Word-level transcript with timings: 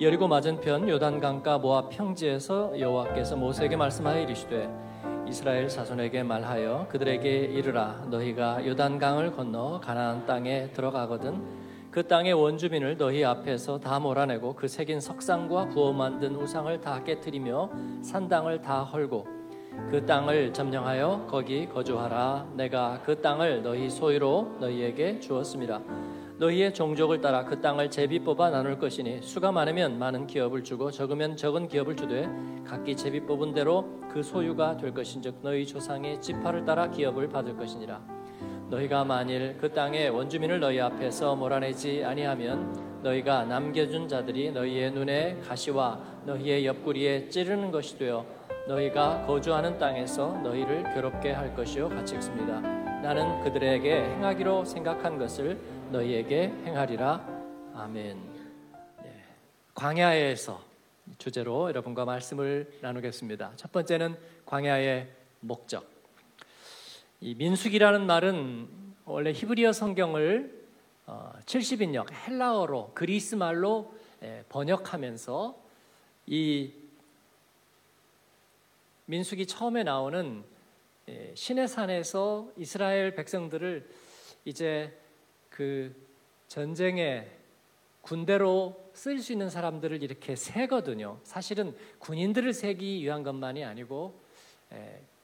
여리고 0.00 0.28
맞은편 0.28 0.88
요단강가 0.88 1.58
모압 1.58 1.90
평지에서 1.90 2.78
여호와께서 2.78 3.34
모세에게 3.34 3.74
말씀하여 3.74 4.20
이르시되 4.22 4.70
이스라엘 5.26 5.68
자손에게 5.68 6.22
말하여 6.22 6.86
그들에게 6.88 7.28
이르라 7.28 8.04
너희가 8.08 8.64
요단강을 8.64 9.32
건너 9.32 9.80
가나안 9.80 10.24
땅에 10.24 10.70
들어가거든 10.70 11.42
그 11.90 12.06
땅의 12.06 12.34
원주민을 12.34 12.96
너희 12.96 13.24
앞에서 13.24 13.80
다 13.80 13.98
몰아내고 13.98 14.54
그 14.54 14.68
새긴 14.68 15.00
석상과 15.00 15.70
부어 15.70 15.92
만든 15.92 16.36
우상을 16.36 16.80
다 16.80 17.02
깨뜨리며 17.02 17.70
산당을 18.02 18.62
다 18.62 18.84
헐고 18.84 19.26
그 19.90 20.04
땅을 20.04 20.52
점령하여 20.52 21.26
거기 21.30 21.68
거주하라. 21.68 22.48
내가 22.54 23.00
그 23.04 23.20
땅을 23.20 23.62
너희 23.62 23.88
소유로 23.88 24.58
너희에게 24.60 25.18
주었습니다 25.18 25.80
너희의 26.38 26.72
종족을 26.72 27.20
따라 27.20 27.44
그 27.44 27.60
땅을 27.60 27.90
제비 27.90 28.20
뽑아 28.20 28.50
나눌 28.50 28.78
것이니 28.78 29.22
수가 29.22 29.50
많으면 29.50 29.98
많은 29.98 30.28
기업을 30.28 30.62
주고 30.62 30.88
적으면 30.88 31.36
적은 31.36 31.66
기업을 31.66 31.96
주되 31.96 32.28
각기 32.64 32.96
제비 32.96 33.20
뽑은 33.20 33.54
대로 33.54 34.00
그 34.12 34.22
소유가 34.22 34.76
될 34.76 34.94
것인즉 34.94 35.40
너희 35.42 35.66
조상의 35.66 36.20
지파를 36.20 36.64
따라 36.64 36.88
기업을 36.88 37.28
받을 37.28 37.56
것이니라 37.56 38.00
너희가 38.70 39.04
만일 39.04 39.56
그 39.60 39.72
땅의 39.72 40.10
원주민을 40.10 40.60
너희 40.60 40.80
앞에서 40.80 41.34
몰아내지 41.34 42.04
아니하면 42.04 43.00
너희가 43.02 43.44
남겨준 43.44 44.06
자들이 44.06 44.52
너희의 44.52 44.92
눈에 44.92 45.40
가시와 45.40 46.00
너희의 46.24 46.66
옆구리에 46.66 47.30
찌르는 47.30 47.72
것이 47.72 47.98
되어 47.98 48.24
너희가 48.68 49.24
거주하는 49.26 49.76
땅에서 49.78 50.38
너희를 50.44 50.84
괴롭게 50.94 51.32
할 51.32 51.52
것이요 51.56 51.88
같이 51.88 52.14
읽습니다. 52.14 52.60
나는 53.00 53.42
그들에게 53.42 53.90
행하기로 53.90 54.64
생각한 54.64 55.18
것을 55.18 55.58
너희에게 55.90 56.48
행하리라. 56.66 57.24
아멘. 57.74 58.18
네. 59.02 59.24
광야에서 59.74 60.62
주제로 61.16 61.68
여러분과 61.68 62.04
말씀을 62.04 62.78
나누겠습니다. 62.82 63.52
첫 63.56 63.72
번째는 63.72 64.14
광야의 64.44 65.10
목적. 65.40 65.88
이 67.22 67.34
민숙이라는 67.34 68.06
말은 68.06 68.68
원래 69.06 69.32
히브리어 69.32 69.72
성경을 69.72 70.66
70인역 71.06 72.10
어, 72.10 72.14
헬라어로 72.14 72.92
그리스 72.94 73.34
말로 73.34 73.94
번역하면서 74.50 75.58
이 76.26 76.70
민숙이 79.06 79.46
처음에 79.46 79.84
나오는 79.84 80.44
신의 81.34 81.66
산에서 81.66 82.52
이스라엘 82.58 83.14
백성들을 83.14 83.88
이제 84.44 84.94
그 85.58 85.92
전쟁에 86.46 87.28
군대로 88.00 88.90
쓸 88.92 89.18
수 89.18 89.32
있는 89.32 89.50
사람들을 89.50 90.04
이렇게 90.04 90.36
세거든요. 90.36 91.18
사실은 91.24 91.76
군인들을 91.98 92.52
세기 92.52 93.02
위한 93.02 93.24
것만이 93.24 93.64
아니고 93.64 94.16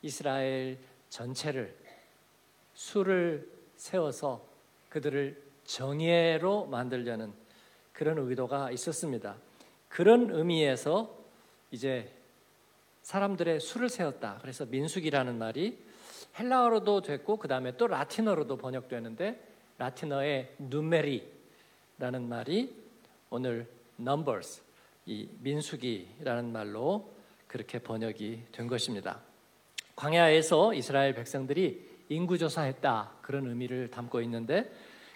이스라엘 0.02 0.80
전체를 1.08 1.72
수를 2.74 3.48
세워서 3.76 4.44
그들을 4.88 5.40
정예로 5.62 6.66
만들려는 6.66 7.32
그런 7.92 8.18
의도가 8.18 8.72
있었습니다. 8.72 9.36
그런 9.88 10.30
의미에서 10.32 11.16
이제 11.70 12.10
사람들의 13.02 13.60
수를 13.60 13.88
세웠다. 13.88 14.40
그래서 14.42 14.66
민숙이라는 14.66 15.38
말이 15.38 15.78
헬라어로도 16.36 17.02
됐고 17.02 17.36
그 17.36 17.46
다음에 17.46 17.76
또 17.76 17.86
라틴어로도 17.86 18.56
번역되는데 18.56 19.53
라틴어의 19.78 20.54
누메리라는 20.58 22.28
말이 22.28 22.74
오늘 23.30 23.66
numbers 23.98 24.62
이 25.06 25.28
민수기라는 25.40 26.52
말로 26.52 27.12
그렇게 27.46 27.78
번역이 27.78 28.44
된 28.52 28.66
것입니다. 28.66 29.20
광야에서 29.96 30.74
이스라엘 30.74 31.14
백성들이 31.14 31.94
인구 32.08 32.38
조사했다 32.38 33.12
그런 33.22 33.46
의미를 33.46 33.90
담고 33.90 34.20
있는데 34.22 34.70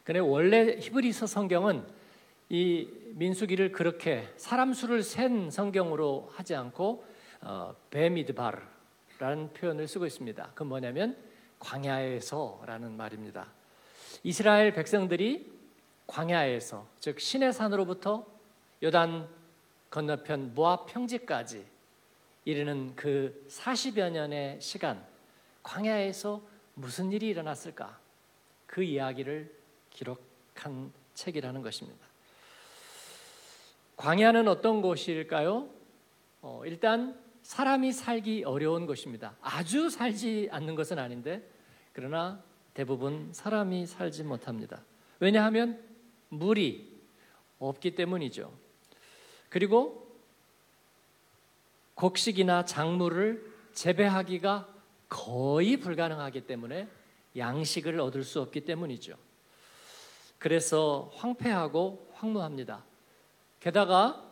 근데 0.05 0.21
원래 0.21 0.79
히브리서 0.79 1.27
성경은 1.27 1.85
이 2.49 2.89
민수기를 3.15 3.73
그렇게 3.73 4.27
사람 4.37 4.73
수를 4.73 5.03
센 5.03 5.51
성경으로 5.51 6.31
하지 6.33 6.55
않고 6.55 7.05
어, 7.43 7.75
베미드바르라는 7.91 9.53
표현을 9.53 9.87
쓰고 9.87 10.07
있습니다. 10.07 10.53
그 10.55 10.63
뭐냐면 10.63 11.17
광야에서라는 11.59 12.97
말입니다. 12.97 13.58
이스라엘 14.23 14.73
백성들이 14.73 15.51
광야에서 16.07 16.87
즉 17.01 17.21
신의 17.21 17.53
산으로부터 17.53 18.27
요단 18.83 19.29
건너편 19.91 20.55
모압 20.55 20.87
평지까지 20.87 21.67
이르는 22.45 22.95
그 22.97 23.45
40여 23.49 24.11
년의 24.11 24.61
시간 24.61 25.05
광야에서 25.63 26.41
무슨 26.75 27.13
일이 27.13 27.29
일어났을까? 27.29 27.99
그 28.67 28.83
이야기를 28.83 29.55
기록한 29.91 30.93
책이라는 31.15 31.63
것입니다. 31.63 32.07
광야는 33.97 34.47
어떤 34.47 34.81
곳일까요? 34.81 35.69
어, 36.41 36.63
일단 36.65 37.21
사람이 37.43 37.93
살기 37.93 38.45
어려운 38.45 38.87
곳입니다. 38.87 39.37
아주 39.41 39.91
살지 39.91 40.49
않는 40.53 40.75
것은 40.75 40.99
아닌데 40.99 41.43
그러나 41.93 42.43
대부분 42.79 43.31
사람이 43.33 43.87
살지 43.87 44.23
못합니다. 44.23 44.85
왜냐하면 45.19 45.83
물이 46.29 46.97
없기 47.59 47.97
때문이죠. 47.97 48.53
그리고 49.49 50.17
곡식이나 51.97 52.67
작물을 52.67 53.53
재배하기가 53.73 54.69
거의 55.09 55.79
불가능하기 55.79 56.43
때문에 56.43 56.87
양식을 57.37 57.99
얻을 57.99 58.23
수 58.23 58.41
없기 58.41 58.61
때문이죠. 58.61 59.17
그래서 60.39 61.11
황폐하고 61.17 62.13
황무합니다. 62.13 62.85
게다가 63.59 64.25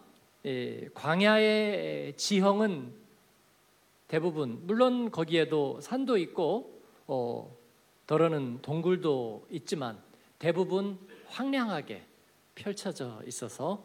광야의 0.95 2.17
지형은 2.17 2.95
대부분 4.07 4.61
물론 4.69 5.11
거기에도 5.11 5.81
산도 5.81 6.17
있고 6.19 6.81
어, 7.09 7.56
더러는 8.07 8.61
동굴도 8.63 9.49
있지만 9.51 10.01
대부분 10.39 10.99
황량하게 11.27 12.05
펼쳐져 12.55 13.21
있어서 13.27 13.85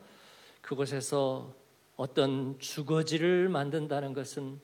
그곳에서 0.62 1.54
어떤 1.96 2.58
주거지를 2.60 3.50
만든다는 3.50 4.14
것은 4.14 4.60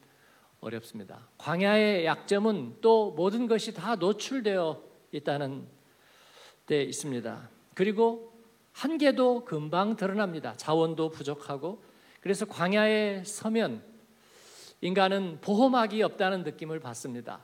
어렵습니다. 0.59 1.28
광야의 1.38 2.06
약점은 2.06 2.78
또 2.81 3.12
모든 3.12 3.47
것이 3.47 3.73
다 3.73 3.96
노출되어 3.96 4.81
있다는 5.12 5.67
데 6.66 6.84
있습니다. 6.84 7.50
그리고 7.73 8.34
한계도 8.73 9.46
금방 9.46 9.96
드러납니다. 9.96 10.53
자원도 10.56 11.09
부족하고 11.09 11.84
그래서 12.22 12.46
광야에 12.46 13.23
서면 13.23 13.84
인간은 14.81 15.40
보호막이 15.41 16.03
없다는 16.03 16.44
느낌을 16.44 16.79
받습니다. 16.79 17.40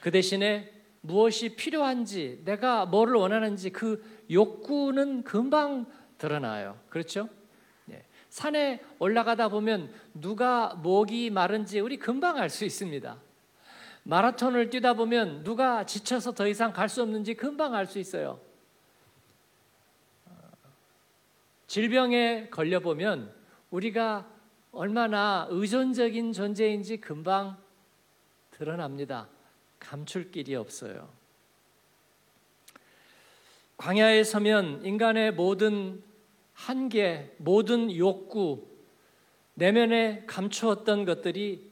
그 0.00 0.10
대신에 0.10 0.73
무엇이 1.04 1.54
필요한지, 1.54 2.40
내가 2.46 2.86
뭐를 2.86 3.14
원하는지 3.16 3.68
그 3.68 4.02
욕구는 4.30 5.22
금방 5.22 5.84
드러나요. 6.16 6.78
그렇죠? 6.88 7.28
네. 7.84 8.02
산에 8.30 8.82
올라가다 8.98 9.50
보면 9.50 9.92
누가 10.14 10.74
목이 10.74 11.28
마른지 11.28 11.80
우리 11.80 11.98
금방 11.98 12.38
알 12.38 12.48
수 12.48 12.64
있습니다. 12.64 13.18
마라톤을 14.04 14.70
뛰다 14.70 14.94
보면 14.94 15.44
누가 15.44 15.84
지쳐서 15.84 16.32
더 16.32 16.48
이상 16.48 16.72
갈 16.72 16.88
수 16.88 17.02
없는지 17.02 17.34
금방 17.34 17.74
알 17.74 17.86
수 17.86 17.98
있어요. 17.98 18.40
질병에 21.66 22.48
걸려보면 22.48 23.30
우리가 23.70 24.26
얼마나 24.72 25.46
의존적인 25.50 26.32
존재인지 26.32 26.96
금방 26.96 27.58
드러납니다. 28.52 29.28
감출 29.84 30.30
길이 30.30 30.54
없어요. 30.54 31.08
광야에 33.76 34.24
서면 34.24 34.84
인간의 34.84 35.32
모든 35.32 36.02
한계, 36.54 37.34
모든 37.38 37.94
욕구, 37.94 38.66
내면에 39.54 40.24
감추었던 40.26 41.04
것들이 41.04 41.70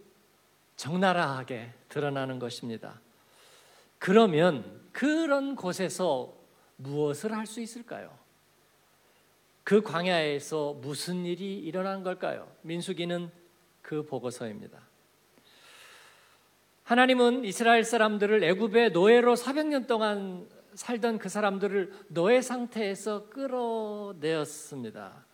적나라하게 0.76 1.72
드러나는 1.88 2.38
것입니다. 2.38 3.00
그러면 3.98 4.82
그런 4.92 5.56
곳에서 5.56 6.34
무엇을 6.76 7.32
할 7.32 7.46
수 7.46 7.60
있을까요? 7.60 8.18
그 9.64 9.80
광야에서 9.80 10.74
무슨 10.74 11.24
일이 11.24 11.58
일어난 11.58 12.02
걸까요? 12.02 12.50
민수기는 12.62 13.30
그 13.80 14.04
보고서입니다. 14.04 14.91
하나님은 16.84 17.44
이스라엘 17.44 17.84
사람들을 17.84 18.42
애굽의 18.42 18.90
노예로 18.90 19.34
400년 19.34 19.86
동안 19.86 20.48
살던 20.74 21.18
그 21.18 21.28
사람들을 21.28 22.06
노예 22.08 22.40
상태에서 22.40 23.28
끌어내었습니다. 23.28 25.24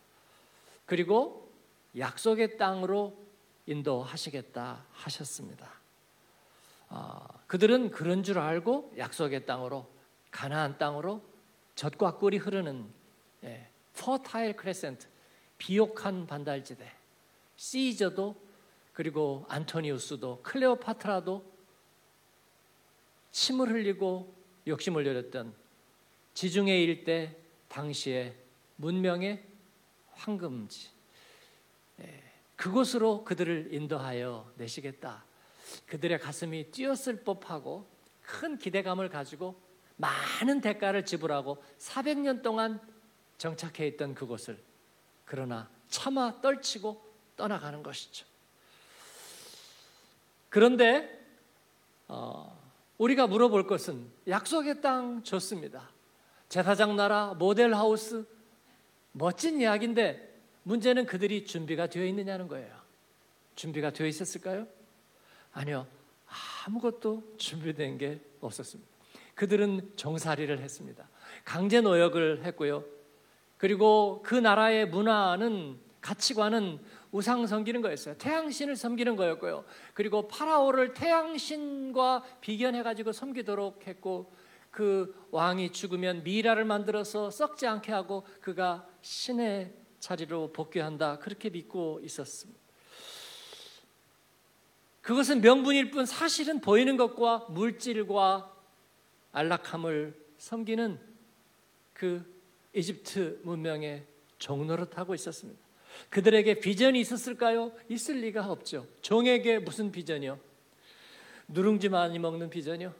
그리고 0.85 1.53
약속의 1.97 2.57
땅으로 2.57 3.17
인도하시겠다 3.67 4.85
하셨습니다. 4.93 5.71
어, 6.91 7.27
그들은 7.47 7.91
그런 7.91 8.23
줄 8.23 8.39
알고 8.39 8.95
약속의 8.97 9.47
땅으로 9.47 9.87
가나안 10.31 10.79
땅으로 10.79 11.23
젖과 11.75 12.17
꿀이 12.17 12.39
흐르는 12.39 12.87
예, 13.45 13.69
크레센트 14.57 15.07
비옥한 15.59 16.27
반달지대 16.27 16.91
시저도 17.57 18.48
그리고 18.99 19.47
안토니우스도 19.49 20.43
클레오파트라도 20.43 21.45
침을 23.31 23.69
흘리고 23.69 24.35
욕심을 24.67 25.05
내렸던 25.05 25.55
지중해 26.35 26.83
일대 26.83 27.37
당시의 27.69 28.35
문명의 28.75 29.47
황금지 30.11 30.89
예, 32.01 32.25
그곳으로 32.57 33.23
그들을 33.23 33.73
인도하여 33.73 34.53
내시겠다. 34.57 35.25
그들의 35.87 36.19
가슴이 36.19 36.73
뛰었을 36.73 37.23
법하고 37.23 37.89
큰 38.21 38.59
기대감을 38.59 39.11
가지고 39.11 39.63
많은 39.95 40.61
대가를 40.61 41.05
지불하고 41.05 41.63
400년 41.79 42.43
동안 42.43 42.81
정착해 43.37 43.87
있던 43.87 44.17
그곳을 44.17 44.61
그러나 45.25 45.71
차마 45.87 46.41
떨치고 46.41 47.01
떠나가는 47.37 47.81
것이죠. 47.85 48.27
그런데 50.49 51.19
어, 52.07 52.59
우리가 52.97 53.27
물어볼 53.27 53.67
것은 53.67 54.11
약속의 54.27 54.81
땅 54.81 55.23
좋습니다. 55.23 55.91
제사장 56.49 56.97
나라 56.97 57.35
모델 57.35 57.75
하우스 57.75 58.27
멋진 59.13 59.61
이야기인데 59.61 60.27
문제는 60.63 61.07
그들이 61.07 61.45
준비가 61.45 61.87
되어 61.87 62.05
있느냐는 62.07 62.49
거예요. 62.49 62.75
준비가 63.55 63.91
되어 63.91 64.07
있었을까요? 64.07 64.67
아니요. 65.53 65.87
아무것도 66.67 67.35
준비된 67.39 67.99
게 67.99 68.21
없었습니다. 68.41 68.91
그들은 69.35 69.93
종살이를 69.97 70.61
했습니다. 70.61 71.09
강제 71.45 71.81
노역을 71.81 72.45
했고요. 72.45 72.85
그리고 73.57 74.23
그 74.25 74.35
나라의 74.35 74.89
문화는 74.89 75.79
가치관은 76.01 76.81
우상 77.11 77.47
섬기는 77.47 77.81
거였어요. 77.81 78.17
태양신을 78.19 78.77
섬기는 78.77 79.17
거였고요. 79.17 79.65
그리고 79.95 80.29
파라오를 80.29 80.95
태양신과 80.95 82.25
비견해 82.41 82.83
가지고 82.83 83.13
섬기도록 83.13 83.87
했고 83.87 84.33
그 84.71 85.27
왕이 85.31 85.73
죽으면 85.73 86.23
미라를 86.23 86.65
만들어서 86.65 87.31
썩지 87.31 87.67
않게 87.67 87.93
하고 87.93 88.27
그가 88.41 88.87
신의 89.01 89.75
자리로 89.99 90.53
복귀한다. 90.53 91.19
그렇게 91.19 91.51
믿고 91.51 92.01
있었습니다. 92.05 92.61
그것은 95.01 95.41
명분일 95.41 95.91
뿐 95.91 96.05
사실은 96.05 96.61
보이는 96.61 96.97
것과 96.99 97.47
물질과 97.49 98.55
안락함을 99.33 100.15
섬기는 100.37 101.01
그 101.95 102.23
이집트 102.75 103.41
문명의 103.43 104.07
종노릇하고 104.39 105.15
있었습니다. 105.15 105.68
그들에게 106.11 106.61
비전이 106.61 107.01
있었을까요? 107.01 107.73
있을 107.89 108.21
리가 108.21 108.51
없죠. 108.51 108.87
종에게 109.03 109.59
무슨 109.59 109.93
비전이요? 109.93 110.39
누룽지 111.49 111.89
많이 111.89 112.19
먹는 112.19 112.51
비전이요? 112.51 112.95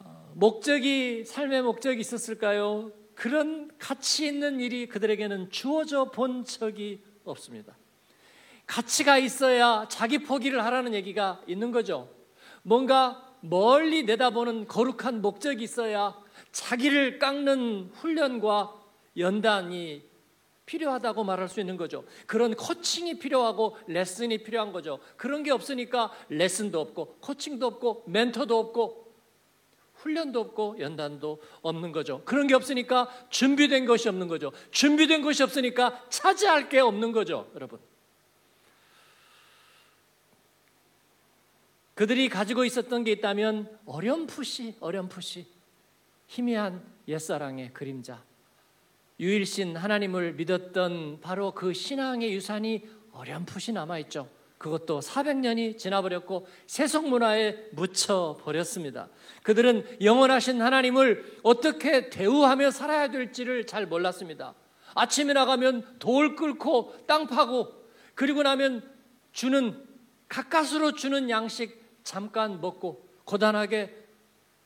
어, 0.00 0.32
목적이 0.34 1.24
삶의 1.24 1.62
목적이 1.62 2.00
있었을까요? 2.00 2.92
그런 3.14 3.70
가치 3.78 4.26
있는 4.26 4.60
일이 4.60 4.86
그들에게는 4.86 5.50
주어져 5.50 6.10
본 6.10 6.44
적이 6.44 7.02
없습니다. 7.24 7.76
가치가 8.66 9.18
있어야 9.18 9.86
자기 9.88 10.18
포기를 10.18 10.64
하라는 10.64 10.94
얘기가 10.94 11.42
있는 11.46 11.70
거죠. 11.70 12.08
뭔가 12.62 13.36
멀리 13.40 14.04
내다보는 14.04 14.66
거룩한 14.66 15.20
목적이 15.20 15.64
있어야 15.64 16.16
자기를 16.52 17.18
깎는 17.18 17.90
훈련과 17.92 18.74
연단이 19.18 20.02
필요하다고 20.66 21.24
말할 21.24 21.48
수 21.48 21.60
있는 21.60 21.76
거죠. 21.76 22.04
그런 22.26 22.54
코칭이 22.54 23.18
필요하고 23.18 23.76
레슨이 23.86 24.42
필요한 24.42 24.72
거죠. 24.72 24.98
그런 25.16 25.42
게 25.42 25.50
없으니까 25.50 26.10
레슨도 26.28 26.80
없고 26.80 27.18
코칭도 27.20 27.66
없고 27.66 28.04
멘토도 28.06 28.58
없고 28.58 29.04
훈련도 29.94 30.40
없고 30.40 30.76
연단도 30.80 31.42
없는 31.62 31.92
거죠. 31.92 32.22
그런 32.24 32.46
게 32.46 32.54
없으니까 32.54 33.08
준비된 33.30 33.86
것이 33.86 34.08
없는 34.08 34.28
거죠. 34.28 34.52
준비된 34.70 35.22
것이 35.22 35.42
없으니까 35.42 36.04
차지할 36.10 36.68
게 36.68 36.80
없는 36.80 37.12
거죠, 37.12 37.50
여러분. 37.54 37.78
그들이 41.94 42.28
가지고 42.28 42.64
있었던 42.64 43.04
게 43.04 43.12
있다면 43.12 43.78
어렴풋이 43.86 44.76
어렴풋이 44.80 45.46
희미한 46.26 46.84
옛사랑의 47.06 47.72
그림자 47.72 48.22
유일신 49.20 49.76
하나님을 49.76 50.34
믿었던 50.34 51.20
바로 51.20 51.52
그 51.52 51.72
신앙의 51.72 52.32
유산이 52.34 52.82
어렴풋이 53.12 53.72
남아 53.72 53.98
있죠. 54.00 54.28
그것도 54.58 55.00
400년이 55.00 55.78
지나버렸고 55.78 56.46
세속 56.66 57.08
문화에 57.08 57.68
묻혀 57.72 58.36
버렸습니다. 58.42 59.08
그들은 59.42 59.98
영원하신 60.00 60.62
하나님을 60.62 61.38
어떻게 61.42 62.08
대우하며 62.08 62.70
살아야 62.70 63.08
될지를 63.08 63.66
잘 63.66 63.86
몰랐습니다. 63.86 64.54
아침에 64.94 65.32
나가면 65.32 65.96
돌 65.98 66.34
끓고 66.34 66.94
땅 67.06 67.26
파고 67.26 67.72
그리고 68.14 68.42
나면 68.42 68.82
주는 69.32 69.84
가까스로 70.28 70.92
주는 70.92 71.28
양식 71.30 71.82
잠깐 72.02 72.60
먹고 72.60 73.06
고단하게 73.24 74.03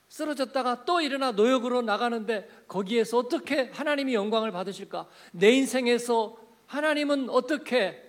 쓰러졌다가 0.09 0.85
또 0.85 1.01
일어나 1.01 1.33
노역으로 1.33 1.83
나가는데 1.83 2.49
거기에서 2.67 3.19
어떻게 3.19 3.71
하나님이 3.73 4.15
영광을 4.15 4.51
받으실까? 4.51 5.09
내 5.33 5.51
인생에서 5.53 6.37
하나님은 6.67 7.31
어떻게 7.31 8.05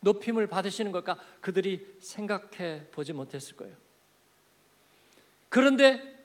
높임을 0.00 0.46
받으시는 0.46 0.92
걸까? 0.92 1.18
그들이 1.40 1.96
생각해 2.00 2.88
보지 2.90 3.12
못했을 3.12 3.56
거예요. 3.56 3.74
그런데 5.48 6.16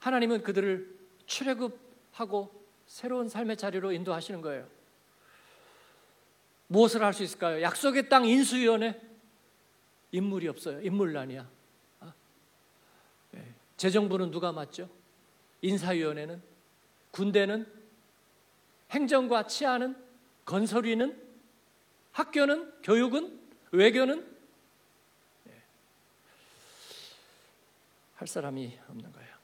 하나님은 0.00 0.42
그들을 0.42 0.98
출애굽하고 1.26 2.64
새로운 2.86 3.28
삶의 3.28 3.56
자리로 3.56 3.92
인도하시는 3.92 4.40
거예요. 4.40 4.66
무엇을 6.66 7.02
할 7.04 7.12
수 7.12 7.22
있을까요? 7.22 7.62
약속의 7.62 8.08
땅 8.08 8.24
인수위원회 8.24 9.00
인물이 10.12 10.48
없어요. 10.48 10.80
인물난이야. 10.80 11.59
재정부는 13.80 14.30
누가 14.30 14.52
맡죠? 14.52 14.90
인사위원회는 15.62 16.42
군대는 17.12 17.66
행정과 18.90 19.46
치안은 19.46 19.96
건설위는 20.44 21.18
학교는 22.12 22.82
교육은 22.82 23.40
외교는 23.72 24.36
예. 25.48 25.62
할 28.16 28.28
사람이 28.28 28.78
없는 28.86 29.12
거예요. 29.12 29.34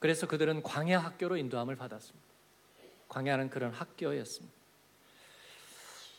그래서 0.00 0.26
그들은 0.26 0.64
광야 0.64 0.98
학교로 0.98 1.36
인도함을 1.36 1.76
받았습니다. 1.76 2.26
광야는 3.08 3.50
그런 3.50 3.70
학교였습니다. 3.70 4.56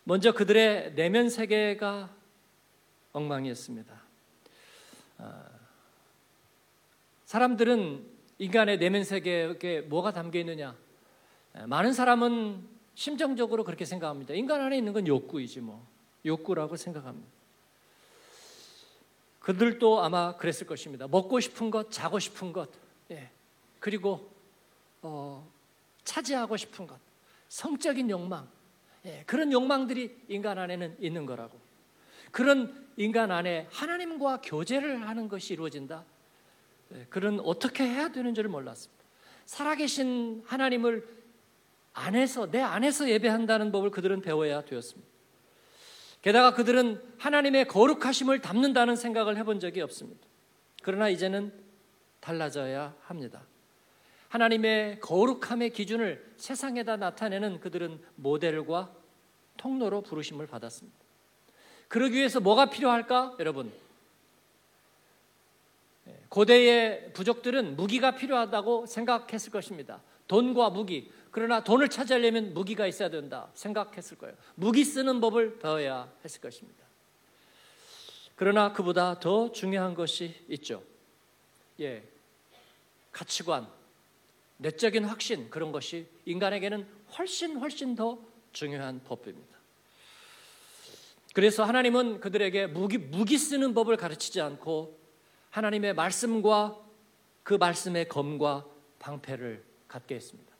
먼저 0.06 0.32
그들의 0.32 0.94
내면 0.94 1.30
세계가 1.30 2.16
엉망이었습니다. 3.12 4.02
아, 5.18 5.55
사람들은 7.26 8.06
인간의 8.38 8.78
내면 8.78 9.04
세계에 9.04 9.82
뭐가 9.82 10.14
담겨 10.14 10.40
있느냐? 10.40 10.76
많은 11.68 11.94
사람은 11.94 12.68
심정적으로 12.94 13.64
그렇게 13.64 13.86
생각합니다. 13.86 14.34
인간 14.34 14.62
안에 14.62 14.78
있는 14.78 14.94
건 14.94 15.08
욕구이지 15.08 15.62
뭐. 15.62 15.86
욕구라고 16.26 16.76
생각합니다. 16.76 17.30
그들도 19.40 20.02
아마 20.02 20.36
그랬을 20.38 20.66
것입니다. 20.66 21.08
먹고 21.08 21.40
싶은 21.40 21.70
것, 21.70 21.92
자고 21.92 22.18
싶은 22.18 22.52
것, 22.52 22.70
예. 23.12 23.30
그리고 23.80 24.32
어, 25.04 25.48
차지하고 26.04 26.58
싶은 26.58 26.88
것, 26.88 26.98
성적인 27.48 28.10
욕망, 28.10 28.50
예. 29.06 29.24
그런 29.28 29.52
욕망들이 29.52 30.18
인간 30.30 30.58
안에는 30.58 30.98
있는 31.00 31.28
거라고. 31.28 31.60
그런 32.32 32.88
인간 32.98 33.30
안에 33.30 33.68
하나님과 33.70 34.42
교제를 34.42 35.08
하는 35.08 35.30
것이 35.30 35.54
이루어진다. 35.54 36.04
예. 36.94 37.06
그런 37.10 37.40
어떻게 37.40 37.84
해야 37.84 38.10
되는지를 38.10 38.50
몰랐습니다. 38.50 39.04
살아계신 39.46 40.44
하나님을 40.46 41.08
안에서 41.94 42.52
내 42.52 42.60
안에서 42.60 43.10
예배한다는 43.10 43.72
법을 43.72 43.92
그들은 43.92 44.22
배워야 44.22 44.64
되었습니다. 44.64 45.10
게다가 46.22 46.54
그들은 46.54 47.02
하나님의 47.20 47.68
거룩하심을 47.68 48.42
담는다는 48.42 48.96
생각을 48.96 49.38
해본 49.38 49.60
적이 49.60 49.82
없습니다. 49.82 50.28
그러나 50.82 51.08
이제는 51.10 51.54
달라져야 52.20 52.96
합니다. 53.02 53.44
하나님의 54.30 55.00
거룩함의 55.00 55.70
기준을 55.70 56.34
세상에다 56.38 56.98
나타내는 56.98 57.60
그들은 57.60 58.02
모델과 58.16 58.94
통로로 59.58 60.02
부르심을 60.02 60.48
받았습니다. 60.48 60.98
그러기 61.88 62.18
위해서 62.18 62.40
뭐가 62.40 62.70
필요할까? 62.70 63.36
여러분. 63.40 63.72
예, 66.36 66.40
고대의 66.40 67.14
부족들은 67.14 67.78
무기가 67.78 68.16
필요하다고 68.16 68.88
생각했을 68.88 69.52
것입니다. 69.52 70.02
돈과 70.28 70.70
무기. 70.70 71.10
그러나 71.32 71.64
돈을 71.64 71.90
찾으려면 71.90 72.54
무기가 72.54 72.88
있어야 72.88 73.10
된다 73.10 73.50
생각했을 73.54 74.18
거예요. 74.18 74.36
무기 74.56 74.84
쓰는 74.84 75.22
법을 75.22 75.60
배워야 75.60 76.12
했을 76.24 76.42
것입니다. 76.42 76.84
그러나 78.36 78.74
그보다 78.74 79.20
더 79.20 79.52
중요한 79.52 79.94
것이 79.94 80.36
있죠. 80.50 80.84
예. 81.80 82.04
가치관, 83.14 83.68
내적인 84.58 85.06
확신 85.06 85.50
그런 85.50 85.72
것이 85.72 86.06
인간에게는 86.26 86.86
훨씬 87.18 87.58
훨씬 87.58 87.96
더 87.96 88.20
중요한 88.52 89.02
법입니다. 89.06 89.56
그래서 91.34 91.64
하나님은 91.64 92.20
그들에게 92.20 92.68
무기, 92.68 92.98
무기 92.98 93.38
쓰는 93.38 93.74
법을 93.74 93.96
가르치지 93.96 94.42
않고 94.42 95.05
하나님의 95.56 95.94
말씀과 95.94 96.78
그 97.44 97.54
말씀의 97.54 98.10
검과 98.10 98.66
방패를 99.00 99.64
갖게 99.88 100.16
했습니다. 100.16 100.54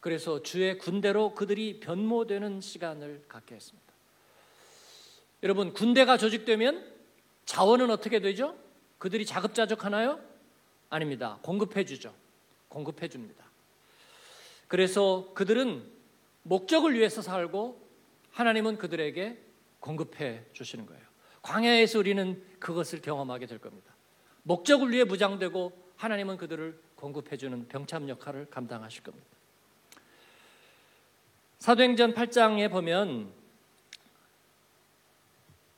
그래서 0.00 0.42
주의 0.42 0.76
군대로 0.76 1.34
그들이 1.34 1.80
변모되는 1.80 2.60
시간을 2.60 3.24
갖게 3.28 3.54
했습니다. 3.54 3.90
여러분, 5.42 5.72
군대가 5.72 6.18
조직되면 6.18 6.92
자원은 7.46 7.90
어떻게 7.90 8.20
되죠? 8.20 8.58
그들이 8.98 9.24
자급자족하나요? 9.24 10.20
아닙니다. 10.90 11.38
공급해 11.40 11.86
주죠. 11.86 12.12
공급해 12.68 13.08
줍니다. 13.08 13.42
그래서 14.68 15.30
그들은 15.32 15.82
목적을 16.42 16.92
위해서 16.92 17.22
살고 17.22 17.88
하나님은 18.32 18.76
그들에게 18.76 19.38
공급해 19.80 20.44
주시는 20.52 20.84
거예요. 20.84 21.02
광야에서 21.40 21.98
우리는 21.98 22.44
그것을 22.58 23.00
경험하게 23.00 23.46
될 23.46 23.58
겁니다. 23.58 23.89
목적을 24.42 24.90
위해 24.90 25.04
무장되고 25.04 25.72
하나님은 25.96 26.36
그들을 26.36 26.80
공급해 26.94 27.36
주는 27.36 27.66
병참 27.68 28.08
역할을 28.08 28.46
감당하실 28.50 29.02
겁니다. 29.02 29.26
사도행전 31.58 32.14
8장에 32.14 32.70
보면 32.70 33.32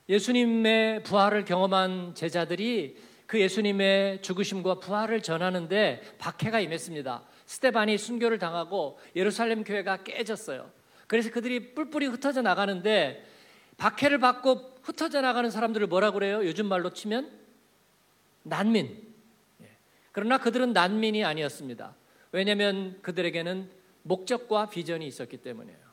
예수님의 0.07 1.03
부활을 1.03 1.45
경험한 1.45 2.15
제자들이 2.15 2.97
그 3.25 3.39
예수님의 3.39 4.21
죽으심과 4.21 4.79
부활을 4.79 5.21
전하는데 5.21 6.01
박해가 6.19 6.59
임했습니다. 6.59 7.23
스테반이 7.45 7.97
순교를 7.97 8.37
당하고 8.37 8.99
예루살렘 9.15 9.63
교회가 9.63 10.03
깨졌어요. 10.03 10.69
그래서 11.07 11.31
그들이 11.31 11.73
뿔뿔이 11.73 12.07
흩어져 12.07 12.41
나가는데 12.41 13.25
박해를 13.77 14.19
받고 14.19 14.77
흩어져 14.83 15.21
나가는 15.21 15.49
사람들을 15.49 15.87
뭐라 15.87 16.11
그래요? 16.11 16.45
요즘 16.45 16.67
말로 16.67 16.91
치면 16.91 17.42
난민. 18.43 19.13
예. 19.61 19.69
그러나 20.11 20.37
그들은 20.37 20.73
난민이 20.73 21.23
아니었습니다. 21.23 21.95
왜냐하면 22.31 23.01
그들에게는 23.01 23.69
목적과 24.03 24.69
비전이 24.69 25.07
있었기 25.07 25.37
때문이에요. 25.37 25.83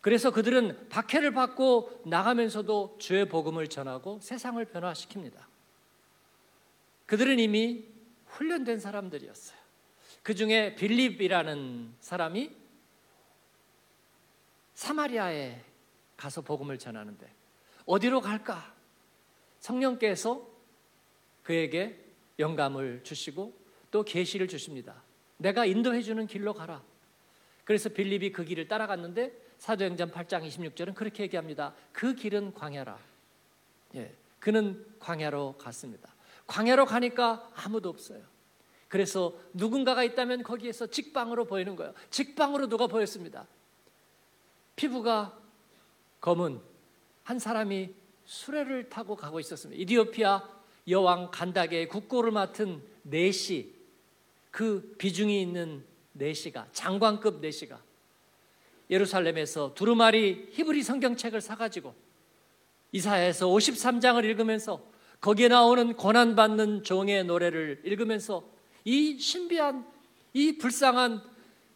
그래서 0.00 0.30
그들은 0.30 0.88
박해를 0.88 1.32
받고 1.32 2.02
나가면서도 2.06 2.96
주의 2.98 3.28
복음을 3.28 3.68
전하고 3.68 4.18
세상을 4.20 4.64
변화시킵니다. 4.64 5.34
그들은 7.06 7.38
이미 7.38 7.84
훈련된 8.26 8.78
사람들이었어요. 8.80 9.58
그 10.22 10.34
중에 10.34 10.74
빌립이라는 10.76 11.94
사람이 12.00 12.50
사마리아에 14.74 15.62
가서 16.16 16.40
복음을 16.42 16.78
전하는데 16.78 17.30
어디로 17.86 18.20
갈까? 18.20 18.74
성령께서 19.58 20.49
그에게 21.42 21.98
영감을 22.38 23.02
주시고 23.02 23.54
또 23.90 24.02
계시를 24.02 24.48
주십니다. 24.48 25.02
내가 25.36 25.64
인도해 25.64 26.02
주는 26.02 26.26
길로 26.26 26.54
가라. 26.54 26.82
그래서 27.64 27.88
빌립이 27.88 28.32
그 28.32 28.44
길을 28.44 28.68
따라갔는데 28.68 29.32
사도행전 29.58 30.10
8장 30.10 30.46
26절은 30.46 30.94
그렇게 30.94 31.22
얘기합니다. 31.24 31.74
그 31.92 32.14
길은 32.14 32.54
광야라. 32.54 32.98
예. 33.96 34.14
그는 34.38 34.84
광야로 34.98 35.56
갔습니다. 35.58 36.14
광야로 36.46 36.86
가니까 36.86 37.50
아무도 37.54 37.88
없어요. 37.90 38.22
그래서 38.88 39.38
누군가가 39.52 40.02
있다면 40.02 40.42
거기에서 40.42 40.86
직방으로 40.88 41.44
보이는 41.44 41.76
거예요. 41.76 41.94
직방으로 42.10 42.68
누가 42.68 42.86
보였습니다. 42.86 43.46
피부가 44.74 45.38
검은 46.20 46.60
한 47.22 47.38
사람이 47.38 47.94
수레를 48.24 48.88
타고 48.88 49.14
가고 49.14 49.38
있었습니다. 49.38 49.80
이디오피아 49.80 50.59
여왕 50.90 51.30
간다게의 51.30 51.88
국고를 51.88 52.30
맡은 52.32 52.82
내시 53.02 53.74
그 54.50 54.94
비중이 54.98 55.40
있는 55.40 55.84
내시가 56.12 56.66
장관급 56.72 57.40
내시가 57.40 57.80
예루살렘에서 58.90 59.74
두루마리 59.74 60.48
히브리 60.50 60.82
성경책을 60.82 61.40
사가지고 61.40 61.94
이사야에서 62.92 63.46
53장을 63.46 64.24
읽으면서 64.24 64.82
거기에 65.20 65.48
나오는 65.48 65.94
고난받는 65.94 66.82
종의 66.82 67.24
노래를 67.24 67.82
읽으면서 67.84 68.42
이 68.84 69.18
신비한 69.18 69.86
이 70.32 70.58
불쌍한 70.58 71.22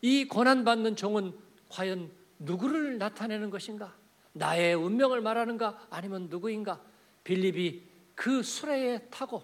이 0.02 0.26
고난받는 0.26 0.96
종은 0.96 1.32
과연 1.68 2.10
누구를 2.38 2.98
나타내는 2.98 3.50
것인가? 3.50 3.94
나의 4.32 4.74
운명을 4.74 5.20
말하는가? 5.20 5.86
아니면 5.90 6.28
누구인가? 6.28 6.80
빌립이 7.22 7.82
그 8.14 8.42
수레에 8.42 8.98
타고 9.10 9.42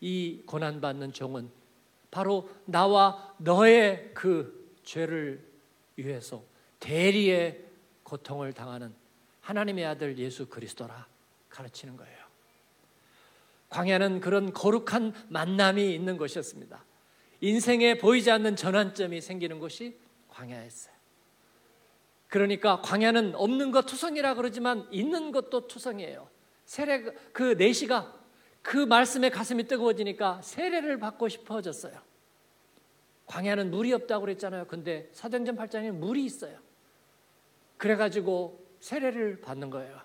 이 0.00 0.42
고난받는 0.46 1.12
종은 1.12 1.50
바로 2.10 2.48
나와 2.64 3.34
너의 3.38 4.12
그 4.14 4.76
죄를 4.84 5.46
위해서 5.96 6.42
대리의 6.80 7.64
고통을 8.02 8.52
당하는 8.52 8.94
하나님의 9.40 9.84
아들 9.84 10.18
예수 10.18 10.46
그리스도라 10.46 11.06
가르치는 11.48 11.96
거예요. 11.96 12.18
광야는 13.68 14.20
그런 14.20 14.52
거룩한 14.52 15.12
만남이 15.28 15.94
있는 15.94 16.16
곳이었습니다. 16.16 16.84
인생에 17.40 17.98
보이지 17.98 18.30
않는 18.30 18.56
전환점이 18.56 19.20
생기는 19.20 19.58
곳이 19.58 19.98
광야였어요. 20.28 20.97
그러니까 22.28 22.80
광야는 22.82 23.34
없는 23.34 23.70
것 23.70 23.86
투성이라 23.86 24.34
그러지만 24.34 24.86
있는 24.90 25.32
것도 25.32 25.66
투성이에요. 25.66 26.28
세례 26.64 27.02
그 27.32 27.54
내시가 27.56 28.14
그 28.62 28.76
말씀에 28.76 29.30
가슴이 29.30 29.66
뜨거워지니까 29.66 30.42
세례를 30.42 30.98
받고 30.98 31.28
싶어졌어요. 31.28 31.98
광야는 33.26 33.70
물이 33.70 33.92
없다고 33.94 34.26
그랬잖아요. 34.26 34.66
근데 34.66 35.08
사도행전 35.12 35.56
8장에 35.56 35.90
물이 35.90 36.24
있어요. 36.24 36.58
그래가지고 37.78 38.66
세례를 38.80 39.40
받는 39.40 39.70
거예요. 39.70 40.00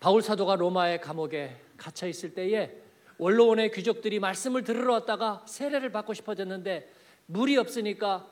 바울 0.00 0.22
사도가 0.22 0.56
로마의 0.56 1.00
감옥에 1.00 1.60
갇혀 1.76 2.08
있을 2.08 2.34
때에 2.34 2.76
원로원의 3.18 3.70
귀족들이 3.70 4.18
말씀을 4.18 4.64
들으러 4.64 4.94
왔다가 4.94 5.44
세례를 5.46 5.92
받고 5.92 6.14
싶어졌는데 6.14 6.90
물이 7.26 7.56
없으니까 7.56 8.28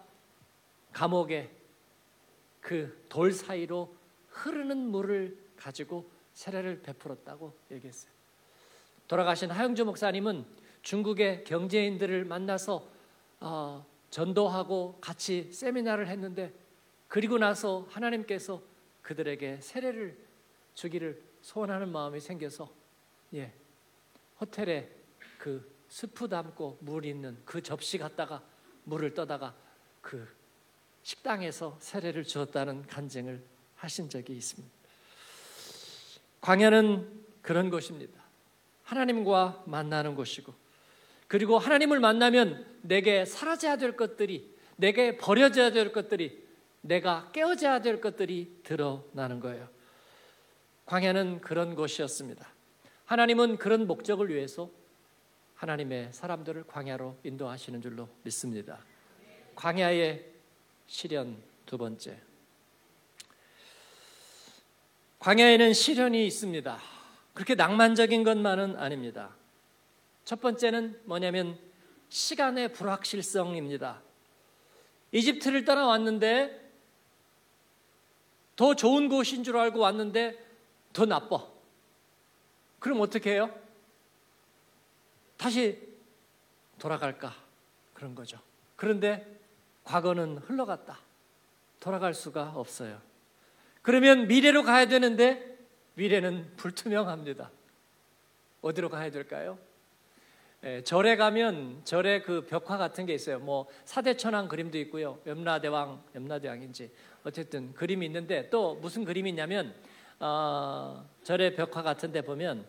감옥에 0.92 1.59
그 2.60 3.00
돌 3.08 3.32
사이로 3.32 3.94
흐르는 4.28 4.78
물을 4.78 5.36
가지고 5.56 6.08
세례를 6.32 6.80
베풀었다고 6.82 7.52
얘기했어요. 7.72 8.10
돌아가신 9.08 9.50
하영주 9.50 9.84
목사님은 9.84 10.44
중국의 10.82 11.44
경제인들을 11.44 12.24
만나서 12.24 12.88
어, 13.40 13.84
전도하고 14.10 14.98
같이 15.00 15.52
세미나를 15.52 16.08
했는데 16.08 16.52
그리고 17.08 17.38
나서 17.38 17.86
하나님께서 17.90 18.62
그들에게 19.02 19.60
세례를 19.60 20.16
주기를 20.74 21.22
소원하는 21.42 21.90
마음이 21.90 22.20
생겨서 22.20 22.70
예 23.34 23.52
호텔에 24.40 24.88
그 25.38 25.68
스프 25.88 26.28
담고 26.28 26.78
물 26.80 27.04
있는 27.04 27.36
그 27.44 27.62
접시 27.62 27.98
갖다가 27.98 28.42
물을 28.84 29.12
떠다가 29.12 29.54
그 30.00 30.26
식당에서 31.02 31.78
세례를 31.80 32.24
주었다는 32.24 32.86
간증을 32.86 33.42
하신 33.76 34.08
적이 34.08 34.34
있습니다. 34.34 34.74
광야는 36.40 37.24
그런 37.42 37.70
곳입니다. 37.70 38.20
하나님과 38.84 39.64
만나는 39.66 40.14
곳이고 40.14 40.52
그리고 41.28 41.58
하나님을 41.58 42.00
만나면 42.00 42.66
내게 42.82 43.24
사라져야 43.24 43.76
될 43.76 43.96
것들이 43.96 44.56
내게 44.76 45.16
버려져야 45.16 45.70
될 45.70 45.92
것들이 45.92 46.44
내가 46.80 47.30
깨어져야 47.32 47.82
될 47.82 48.00
것들이 48.00 48.60
드러나는 48.64 49.38
거예요. 49.40 49.68
광야는 50.86 51.40
그런 51.40 51.76
곳이었습니다. 51.76 52.48
하나님은 53.04 53.58
그런 53.58 53.86
목적을 53.86 54.28
위해서 54.30 54.70
하나님의 55.54 56.12
사람들을 56.12 56.64
광야로 56.64 57.18
인도하시는 57.22 57.82
줄로 57.82 58.08
믿습니다. 58.22 58.78
광야의 59.54 60.29
시련 60.90 61.40
두 61.66 61.78
번째. 61.78 62.20
광야에는 65.20 65.72
시련이 65.72 66.26
있습니다. 66.26 66.80
그렇게 67.32 67.54
낭만적인 67.54 68.24
것만은 68.24 68.76
아닙니다. 68.76 69.30
첫 70.24 70.40
번째는 70.40 71.00
뭐냐면 71.04 71.56
시간의 72.08 72.72
불확실성입니다. 72.72 74.02
이집트를 75.12 75.64
떠나왔는데 75.64 76.72
더 78.56 78.74
좋은 78.74 79.08
곳인 79.08 79.44
줄 79.44 79.56
알고 79.58 79.78
왔는데 79.78 80.44
더 80.92 81.06
나빠. 81.06 81.46
그럼 82.80 83.00
어떻게 83.00 83.34
해요? 83.34 83.56
다시 85.36 85.80
돌아갈까? 86.80 87.32
그런 87.94 88.16
거죠. 88.16 88.40
그런데 88.74 89.39
과거는 89.90 90.38
흘러갔다. 90.38 91.00
돌아갈 91.80 92.14
수가 92.14 92.52
없어요. 92.54 93.00
그러면 93.82 94.28
미래로 94.28 94.62
가야 94.62 94.86
되는데 94.86 95.58
미래는 95.94 96.52
불투명합니다. 96.56 97.50
어디로 98.60 98.88
가야 98.88 99.10
될까요? 99.10 99.58
예, 100.62 100.84
절에 100.84 101.16
가면 101.16 101.80
절에 101.84 102.22
그 102.22 102.46
벽화 102.46 102.76
같은 102.76 103.04
게 103.04 103.14
있어요. 103.14 103.40
뭐 103.40 103.66
사대천왕 103.84 104.46
그림도 104.46 104.78
있고요. 104.78 105.18
염라대왕, 105.26 106.04
염라대왕인지 106.14 106.92
어쨌든 107.24 107.74
그림이 107.74 108.06
있는데 108.06 108.48
또 108.48 108.76
무슨 108.76 109.04
그림이 109.04 109.30
있냐면 109.30 109.74
어, 110.20 111.04
절의 111.24 111.56
벽화 111.56 111.82
같은데 111.82 112.20
보면 112.20 112.64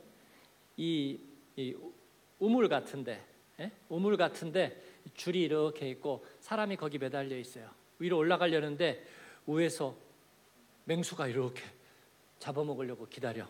이, 0.76 1.20
이 1.56 1.76
우물 2.40 2.68
같은데 2.68 3.24
예? 3.60 3.72
우물 3.90 4.18
같은데 4.18 4.82
줄이 5.14 5.42
이렇게 5.42 5.90
있고 5.90 6.26
사람이 6.40 6.78
거기 6.78 6.98
매달려 6.98 7.38
있어요. 7.38 7.70
위로 8.00 8.18
올라가려는데 8.18 9.06
위에서 9.48 9.96
맹수가 10.86 11.28
이렇게 11.28 11.64
잡아먹으려고 12.40 13.08
기다려. 13.08 13.48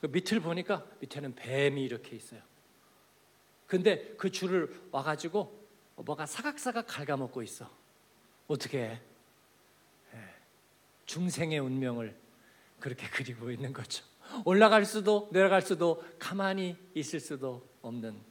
그 0.00 0.06
밑을 0.06 0.40
보니까 0.40 0.86
밑에는 1.00 1.34
뱀이 1.34 1.82
이렇게 1.82 2.14
있어요. 2.14 2.40
근데 3.66 4.14
그 4.16 4.30
줄을 4.30 4.80
와가지고 4.90 5.66
뭐가 5.96 6.26
사각사각 6.26 6.86
갉아먹고 6.86 7.42
있어. 7.42 7.70
어떻게 8.46 8.78
해? 8.78 9.00
예. 10.14 10.18
중생의 11.06 11.58
운명을 11.58 12.16
그렇게 12.78 13.08
그리고 13.10 13.50
있는 13.50 13.72
거죠. 13.72 14.04
올라갈 14.44 14.84
수도 14.84 15.28
내려갈 15.32 15.62
수도 15.62 16.04
가만히 16.18 16.76
있을 16.94 17.20
수도 17.20 17.66
없는 17.82 18.27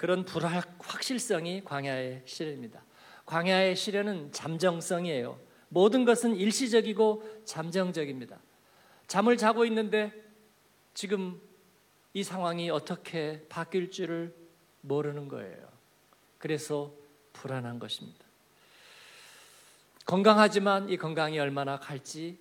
그런 0.00 0.24
불확실성이 0.24 1.62
광야의 1.62 2.22
시련입니다. 2.24 2.82
광야의 3.26 3.76
시련은 3.76 4.32
잠정성이에요. 4.32 5.38
모든 5.68 6.06
것은 6.06 6.36
일시적이고 6.36 7.42
잠정적입니다. 7.44 8.38
잠을 9.08 9.36
자고 9.36 9.66
있는데 9.66 10.10
지금 10.94 11.38
이 12.14 12.22
상황이 12.22 12.70
어떻게 12.70 13.44
바뀔 13.50 13.90
줄을 13.90 14.34
모르는 14.80 15.28
거예요. 15.28 15.68
그래서 16.38 16.94
불안한 17.34 17.78
것입니다. 17.78 18.24
건강하지만 20.06 20.88
이 20.88 20.96
건강이 20.96 21.38
얼마나 21.38 21.78
갈지 21.78 22.38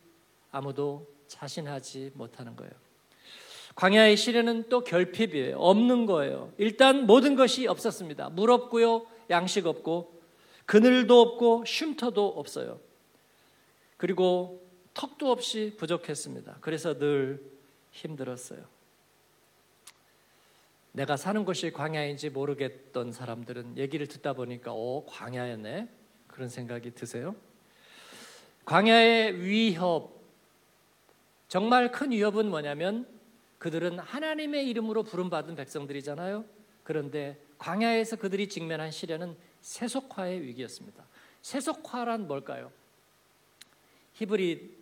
아무도 0.49 1.13
자신하지 1.27 2.13
못하는 2.13 2.55
거예요. 2.55 2.71
광야의 3.75 4.17
시련은 4.17 4.69
또 4.69 4.83
결핍이에요. 4.83 5.57
없는 5.57 6.05
거예요. 6.05 6.51
일단 6.57 7.05
모든 7.05 7.35
것이 7.35 7.67
없었습니다. 7.67 8.29
물 8.29 8.51
없고요, 8.51 9.05
양식 9.29 9.67
없고, 9.67 10.19
그늘도 10.65 11.19
없고, 11.19 11.65
쉼터도 11.65 12.27
없어요. 12.27 12.79
그리고 13.97 14.67
턱도 14.93 15.31
없이 15.31 15.75
부족했습니다. 15.77 16.57
그래서 16.61 16.97
늘 16.97 17.41
힘들었어요. 17.91 18.63
내가 20.91 21.17
사는 21.17 21.45
곳이 21.45 21.71
광야인지 21.71 22.29
모르겠던 22.29 23.11
사람들은 23.11 23.77
얘기를 23.77 24.07
듣다 24.07 24.33
보니까 24.33 24.73
오 24.73 25.05
광야였네 25.05 25.87
그런 26.27 26.49
생각이 26.49 26.91
드세요? 26.91 27.35
광야의 28.65 29.41
위협 29.41 30.19
정말 31.47 31.91
큰 31.91 32.11
위협은 32.11 32.49
뭐냐면 32.49 33.07
그들은 33.59 33.99
하나님의 33.99 34.67
이름으로 34.69 35.03
부름받은 35.03 35.55
백성들이잖아요. 35.55 36.45
그런데 36.83 37.39
광야에서 37.59 38.15
그들이 38.15 38.47
직면한 38.49 38.89
시련은 38.89 39.37
세속화의 39.61 40.41
위기였습니다. 40.41 41.05
세속화란 41.41 42.27
뭘까요? 42.27 42.71
히브리 44.13 44.77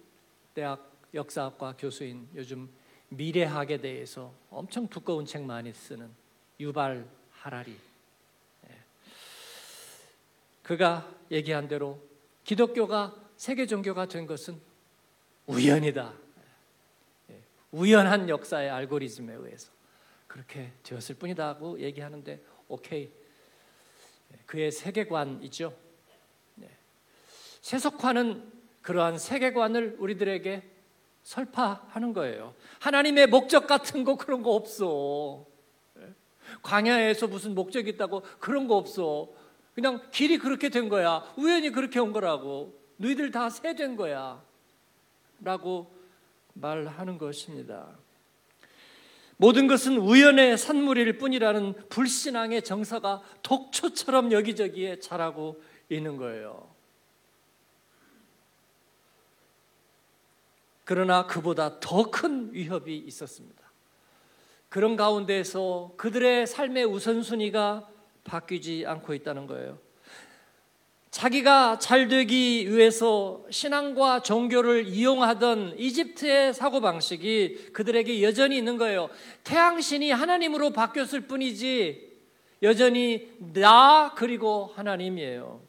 대학 0.54 0.92
역사학과 1.14 1.76
교수인 1.78 2.28
요즘 2.36 2.70
미래학에 3.10 3.78
대해서 3.78 4.34
엄청 4.50 4.88
두꺼운 4.88 5.26
책 5.26 5.44
많이 5.44 5.74
쓰는 5.74 6.10
유발 6.60 7.08
하라리. 7.32 7.72
예. 8.70 8.76
그가 10.62 11.10
얘기한 11.32 11.68
대로 11.68 12.00
기독교가 12.44 13.16
세계 13.38 13.66
종교가 13.66 14.08
된 14.08 14.28
것은 14.28 14.60
우연이다. 15.48 16.27
예. 17.74 17.78
우연한 17.78 18.30
역사의 18.30 18.70
알고리즘에 18.70 19.34
의해서 19.34 19.72
그렇게 20.28 20.72
되었을 20.84 21.16
뿐이다고 21.16 21.80
얘기하는데 21.80 22.44
오케이. 22.68 23.12
예. 24.34 24.38
그의 24.46 24.72
세계관이죠. 24.72 25.88
세속화는 27.68 28.50
그러한 28.82 29.18
세계관을 29.18 29.98
우리들에게 30.00 30.64
설파하는 31.24 32.14
거예요. 32.14 32.56
하나님의 32.80 33.28
목적 33.28 33.68
같은 33.68 34.06
거 34.06 34.16
그런 34.16 34.42
거 34.42 34.52
없어. 34.52 35.46
광야에서 36.62 37.28
무슨 37.28 37.54
목적이 37.54 37.90
있다고 37.90 38.22
그런 38.40 38.70
거 38.70 38.78
없어. 38.78 39.28
그냥 39.76 40.02
길이 40.12 40.38
그렇게 40.38 40.70
된 40.70 40.88
거야. 40.88 41.30
우연히 41.36 41.72
그렇게 41.72 42.00
온 42.00 42.14
거라고. 42.14 42.80
너희들 42.96 43.32
다 43.32 43.50
세된 43.50 43.98
거야. 43.98 44.42
라고 45.42 45.94
말하는 46.60 47.18
것입니다. 47.18 47.98
모든 49.38 49.68
것은 49.68 49.98
우연의 49.98 50.58
산물일 50.58 51.18
뿐이라는 51.20 51.90
불신앙의 51.90 52.64
정서가 52.64 53.22
독초처럼 53.44 54.32
여기저기에 54.32 55.00
자라고 55.00 55.62
있는 55.90 56.18
거예요. 56.18 56.76
그러나 60.84 61.28
그보다 61.28 61.80
더 61.80 62.10
큰 62.10 62.52
위협이 62.54 62.98
있었습니다. 62.98 63.62
그런 64.70 64.96
가운데서 64.96 65.94
그들의 65.98 66.48
삶의 66.48 66.86
우선순위가 66.86 67.90
바뀌지 68.24 68.86
않고 68.86 69.14
있다는 69.14 69.48
거예요. 69.48 69.80
자기가 71.12 71.80
잘 71.80 72.08
되기 72.10 72.72
위해서 72.72 73.44
신앙과 73.50 74.22
종교를 74.22 74.88
이용하던 74.88 75.76
이집트의 75.80 76.54
사고방식이 76.54 77.72
그들에게 77.74 78.22
여전히 78.24 78.58
있는 78.58 78.78
거예요. 78.78 79.10
태양신이 79.44 80.12
하나님으로 80.12 80.72
바뀌었을 80.72 81.22
뿐이지 81.22 82.08
여전히 82.64 83.32
나 83.54 84.14
그리고 84.16 84.72
하나님이에요. 84.76 85.62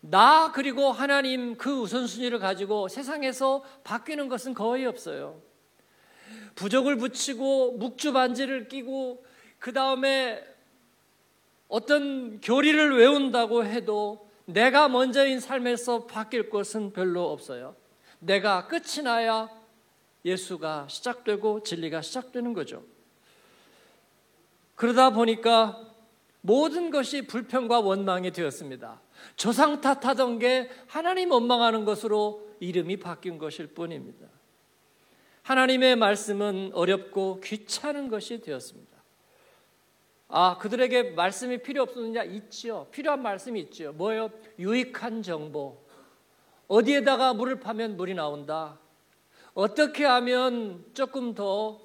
나 0.00 0.52
그리고 0.52 0.92
하나님 0.92 1.56
그 1.56 1.80
우선순위를 1.80 2.38
가지고 2.38 2.88
세상에서 2.88 3.64
바뀌는 3.84 4.28
것은 4.28 4.54
거의 4.54 4.86
없어요. 4.86 5.40
부적을 6.54 6.96
붙이고 6.96 7.72
묵주 7.72 8.12
반지를 8.12 8.68
끼고 8.68 9.24
그 9.58 9.72
다음에 9.72 10.42
어떤 11.74 12.40
교리를 12.40 12.96
외운다고 12.96 13.64
해도 13.64 14.30
내가 14.44 14.88
먼저인 14.88 15.40
삶에서 15.40 16.06
바뀔 16.06 16.48
것은 16.48 16.92
별로 16.92 17.32
없어요. 17.32 17.74
내가 18.20 18.68
끝이 18.68 19.02
나야 19.02 19.50
예수가 20.24 20.86
시작되고 20.88 21.64
진리가 21.64 22.00
시작되는 22.00 22.52
거죠. 22.52 22.84
그러다 24.76 25.10
보니까 25.10 25.80
모든 26.42 26.90
것이 26.90 27.26
불평과 27.26 27.80
원망이 27.80 28.30
되었습니다. 28.30 29.00
조상 29.34 29.80
탓하던 29.80 30.38
게 30.38 30.70
하나님 30.86 31.32
원망하는 31.32 31.84
것으로 31.84 32.48
이름이 32.60 32.98
바뀐 32.98 33.36
것일 33.36 33.74
뿐입니다. 33.74 34.28
하나님의 35.42 35.96
말씀은 35.96 36.70
어렵고 36.72 37.40
귀찮은 37.40 38.10
것이 38.10 38.40
되었습니다. 38.42 38.93
아, 40.28 40.58
그들에게 40.58 41.10
말씀이 41.10 41.58
필요 41.58 41.82
없었느냐? 41.82 42.24
있지요. 42.24 42.86
필요한 42.90 43.22
말씀이 43.22 43.60
있지요. 43.60 43.92
뭐예요? 43.92 44.30
유익한 44.58 45.22
정보. 45.22 45.82
어디에다가 46.66 47.34
물을 47.34 47.60
파면 47.60 47.96
물이 47.96 48.14
나온다. 48.14 48.78
어떻게 49.52 50.04
하면 50.04 50.84
조금 50.94 51.34
더 51.34 51.80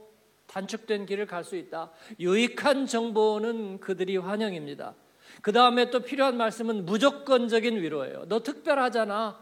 단축된 0.47 1.06
길을 1.06 1.28
갈 1.28 1.43
수 1.43 1.56
있다. 1.56 1.91
유익한 2.19 2.88
정보는 2.88 3.80
그들이 3.80 4.17
환영입니다. 4.17 4.95
그 5.41 5.52
다음에 5.52 5.91
또 5.91 5.99
필요한 5.99 6.38
말씀은 6.38 6.86
무조건적인 6.86 7.78
위로예요. 7.78 8.25
너 8.28 8.41
특별하잖아. 8.41 9.39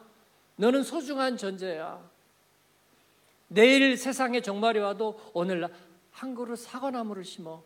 너는 0.57 0.83
소중한 0.83 1.37
존재야. 1.37 2.01
내일 3.47 3.95
세상에 3.95 4.41
종말이 4.41 4.79
와도 4.79 5.17
오늘 5.33 5.69
한 6.11 6.35
그릇 6.35 6.57
사과나무를 6.57 7.23
심어. 7.23 7.63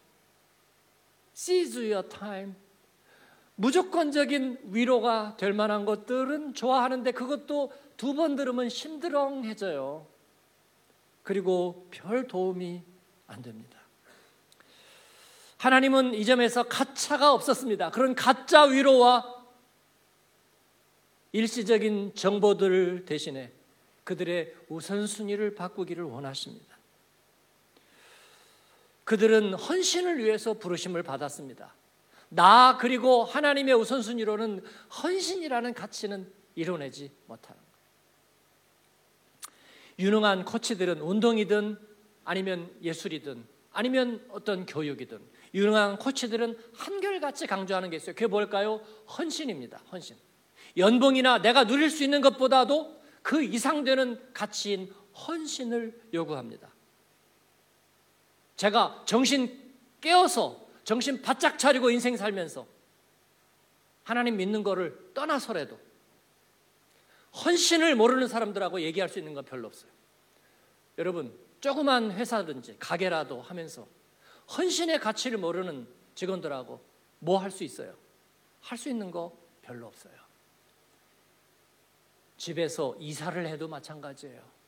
Seize 1.42 1.92
your 1.92 2.08
time. 2.08 2.54
무조건적인 3.56 4.60
위로가 4.66 5.38
될 5.38 5.54
만한 5.54 5.86
것들은 5.86 6.54
좋아하는데 6.54 7.12
그것도 7.14 7.72
두 7.98 8.14
번 8.14 8.36
들으면 8.36 8.70
심드렁해져요. 8.70 10.06
그리고 11.24 11.88
별 11.90 12.28
도움이 12.28 12.84
안 13.26 13.42
됩니다. 13.42 13.80
하나님은 15.58 16.14
이 16.14 16.26
점에서 16.26 16.64
가차가 16.64 17.34
없었습니다. 17.34 17.90
그런 17.90 18.14
가짜 18.14 18.64
위로와 18.64 19.44
일시적인 21.32 22.14
정보들 22.14 23.06
대신에 23.06 23.52
그들의 24.04 24.56
우선순위를 24.70 25.56
바꾸기를 25.56 26.04
원하십니다. 26.04 26.71
그들은 29.12 29.56
헌신을 29.56 30.20
위해서 30.20 30.54
부르심을 30.54 31.04
받았습니다. 31.04 31.76
나 32.30 32.78
그리고 32.80 33.26
하나님의 33.26 33.76
우선순위로는 33.76 34.64
헌신이라는 35.04 35.74
가치는 35.74 36.32
이뤄내지 36.56 37.12
못하는. 37.26 37.60
유능한 40.00 40.46
코치들은 40.46 41.02
운동이든 41.02 41.78
아니면 42.24 42.74
예술이든 42.82 43.44
아니면 43.74 44.26
어떤 44.30 44.66
교육이든 44.66 45.20
유능한 45.56 45.98
코치들은 45.98 46.58
한결같이 46.74 47.48
강조하는 47.48 47.90
게 47.90 47.98
있어요. 47.98 48.16
그게 48.16 48.28
뭘까요? 48.28 48.80
헌신입니다. 49.18 49.84
헌신. 49.92 50.16
연봉이나 50.78 51.42
내가 51.42 51.66
누릴 51.66 51.90
수 51.90 52.06
있는 52.06 52.22
것보다도 52.22 53.02
그 53.22 53.44
이상 53.44 53.84
되는 53.84 54.18
가치인 54.34 54.90
헌신을 55.28 56.00
요구합니다. 56.14 56.71
제가 58.62 59.02
정신 59.08 59.60
깨어서 60.02 60.68
정신 60.84 61.20
바짝 61.24 61.58
차리고 61.58 61.90
인생 61.90 62.16
살면서 62.16 62.68
하나님 64.04 64.38
믿는 64.38 64.62
거를 64.62 65.14
떠나서라도 65.16 65.80
헌신을 67.44 67.96
모르는 67.96 68.28
사람들하고 68.28 68.82
얘기할 68.82 69.10
수 69.10 69.18
있는 69.18 69.34
건 69.34 69.46
별로 69.46 69.68
없어요. 69.68 69.90
여러분, 71.00 71.36
조그만 71.60 72.12
회사든지 72.12 72.76
가게라도 72.78 73.42
하면서 73.42 73.88
헌신의 74.56 75.00
가치를 75.00 75.40
모르는 75.40 75.88
직원들하고 76.14 76.80
뭐 77.18 77.40
할 77.40 77.50
수 77.50 77.64
있어요? 77.64 77.96
할 78.62 78.78
수 78.78 78.90
있는 78.90 79.10
거 79.10 79.36
별로 79.64 79.88
없어요. 79.88 80.14
집에서 82.38 82.96
이사를 83.00 83.48
해도 83.48 83.68
마찬가지예요. 83.68 84.61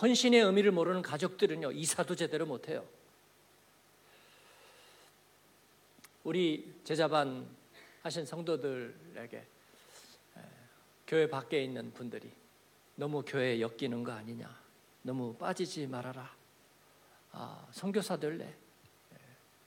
헌신의 0.00 0.40
의미를 0.40 0.72
모르는 0.72 1.02
가족들은요, 1.02 1.72
이사도 1.72 2.16
제대로 2.16 2.46
못해요. 2.46 2.84
우리 6.24 6.74
제자반 6.84 7.46
하신 8.02 8.26
성도들에게 8.26 9.46
교회 11.06 11.28
밖에 11.28 11.62
있는 11.62 11.92
분들이 11.92 12.32
너무 12.96 13.22
교회에 13.22 13.60
엮이는 13.60 14.02
거 14.04 14.12
아니냐, 14.12 14.58
너무 15.02 15.34
빠지지 15.34 15.86
말아라. 15.86 16.34
아, 17.32 17.66
성교사 17.72 18.16
될래? 18.16 18.54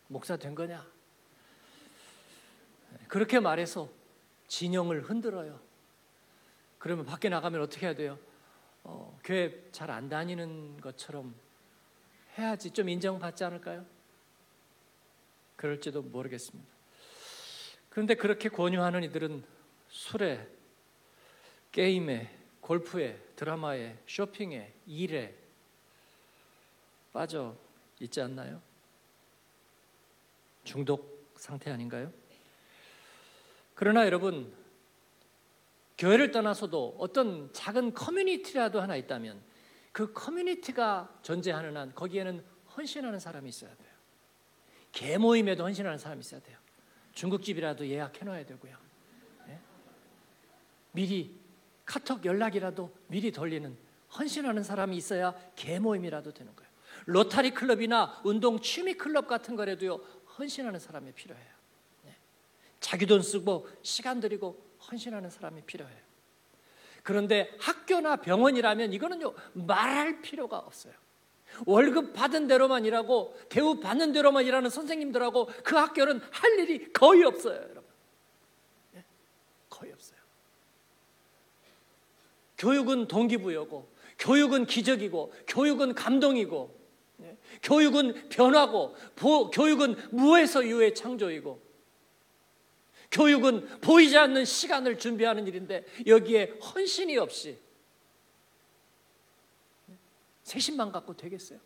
목사 0.07 0.35
된 0.35 0.55
거냐? 0.55 0.85
그렇게 3.07 3.39
말해서 3.39 3.89
진영을 4.47 5.03
흔들어요. 5.03 5.59
그러면 6.79 7.05
밖에 7.05 7.29
나가면 7.29 7.61
어떻게 7.61 7.85
해야 7.85 7.95
돼요? 7.95 8.17
어, 8.89 9.19
교회 9.23 9.69
잘 9.71 9.91
안 9.91 10.07
다니는 10.07 10.79
것처럼 10.79 11.35
해야지 12.37 12.71
좀 12.71 12.87
인정받지 12.87 13.43
않을까요? 13.43 13.85
그럴지도 15.57 16.01
모르겠습니다. 16.03 16.69
그런데 17.89 18.15
그렇게 18.15 18.47
권유하는 18.47 19.03
이들은 19.03 19.43
술에, 19.89 20.47
게임에, 21.71 22.33
골프에, 22.61 23.17
드라마에, 23.35 23.97
쇼핑에, 24.07 24.73
일에 24.85 25.35
빠져 27.11 27.57
있지 27.99 28.21
않나요? 28.21 28.61
중독 30.63 31.33
상태 31.35 31.71
아닌가요? 31.71 32.13
그러나 33.75 34.05
여러분, 34.05 34.53
교회를 35.97 36.31
떠나서도 36.31 36.97
어떤 36.99 37.51
작은 37.53 37.93
커뮤니티라도 37.93 38.81
하나 38.81 38.95
있다면 38.95 39.41
그 39.91 40.13
커뮤니티가 40.13 41.19
존재하는 41.23 41.75
한 41.75 41.93
거기에는 41.95 42.43
헌신하는 42.75 43.19
사람이 43.19 43.49
있어야 43.49 43.73
돼요. 43.75 43.89
개 44.91 45.17
모임에도 45.17 45.63
헌신하는 45.63 45.97
사람이 45.97 46.19
있어야 46.19 46.39
돼요. 46.41 46.57
중국집이라도 47.13 47.87
예약해 47.87 48.23
놔야 48.23 48.45
되고요. 48.45 48.77
네? 49.47 49.59
미리 50.91 51.35
카톡 51.83 52.23
연락이라도 52.23 52.95
미리 53.07 53.31
돌리는 53.31 53.75
헌신하는 54.17 54.63
사람이 54.63 54.95
있어야 54.97 55.33
개 55.55 55.79
모임이라도 55.79 56.31
되는 56.31 56.55
거예요. 56.55 56.71
로타리 57.05 57.51
클럽이나 57.51 58.21
운동 58.23 58.59
취미 58.59 58.93
클럽 58.93 59.27
같은 59.27 59.55
거라도요 59.55 59.95
헌신하는 60.37 60.79
사람이 60.79 61.13
필요해요. 61.13 61.49
네. 62.03 62.15
자기 62.79 63.07
돈 63.07 63.23
쓰고 63.23 63.67
시간 63.81 64.19
들이고 64.19 64.66
헌신하는 64.91 65.29
사람이 65.29 65.61
필요해요. 65.63 66.07
그런데 67.03 67.49
학교나 67.59 68.17
병원이라면 68.17 68.91
이거는요, 68.93 69.33
말할 69.53 70.21
필요가 70.21 70.57
없어요. 70.59 70.93
월급 71.65 72.13
받은 72.13 72.47
대로만 72.47 72.85
일하고 72.85 73.33
대우 73.49 73.79
받는 73.79 74.11
대로만 74.11 74.45
일하는 74.45 74.69
선생님들하고 74.69 75.49
그 75.63 75.75
학교는 75.75 76.19
할 76.31 76.59
일이 76.59 76.91
거의 76.91 77.23
없어요, 77.23 77.55
여러분. 77.55 77.83
네? 78.91 79.03
거의 79.69 79.93
없어요. 79.93 80.17
교육은 82.57 83.07
동기부여고, 83.07 83.89
교육은 84.19 84.65
기적이고, 84.65 85.33
교육은 85.47 85.93
감동이고, 85.93 86.77
네? 87.17 87.37
교육은 87.63 88.29
변화고, 88.29 88.95
보, 89.15 89.49
교육은 89.49 89.95
무에서 90.11 90.65
유의 90.65 90.95
창조이고, 90.95 91.66
교육은 93.11 93.81
보이지 93.81 94.17
않는 94.17 94.45
시간을 94.45 94.97
준비하는 94.99 95.47
일인데 95.47 95.85
여기에 96.05 96.59
헌신이 96.61 97.17
없이 97.17 97.59
세신만 100.43 100.91
갖고 100.91 101.15
되겠어요? 101.15 101.59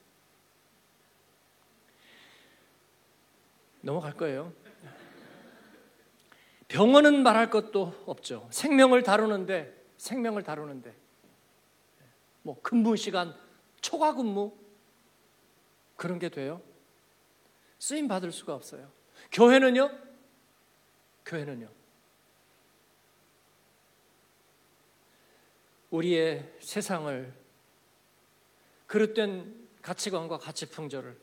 넘어갈 3.81 4.13
거예요. 4.13 4.53
병원은 6.67 7.21
말할 7.23 7.49
것도 7.49 7.93
없죠. 8.05 8.47
생명을 8.51 9.03
다루는데 9.03 9.75
생명을 9.97 10.43
다루는데 10.43 10.95
뭐 12.43 12.59
근무 12.61 12.95
시간 12.95 13.35
초과 13.81 14.13
근무 14.15 14.55
그런 15.95 16.17
게 16.17 16.29
돼요. 16.29 16.61
쓰임 17.77 18.07
받을 18.07 18.31
수가 18.31 18.55
없어요. 18.55 18.91
교회는요 19.31 19.91
교회는요. 21.31 21.69
우리의 25.91 26.53
세상을 26.59 27.33
그릇된 28.85 29.69
가치관과 29.81 30.37
가치 30.37 30.69
풍조를 30.69 31.17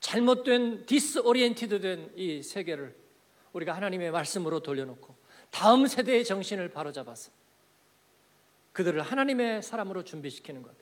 잘못된 0.00 0.86
disoriented 0.86 1.80
된 1.80 2.12
이 2.16 2.42
세계를 2.42 2.96
우리가 3.52 3.74
하나님의 3.76 4.10
말씀으로 4.10 4.60
돌려놓고 4.60 5.14
다음 5.50 5.86
세대의 5.86 6.24
정신을 6.24 6.70
바로잡아서 6.70 7.30
그들을 8.72 9.00
하나님의 9.02 9.62
사람으로 9.62 10.02
준비시키는 10.02 10.62
것 10.62 10.74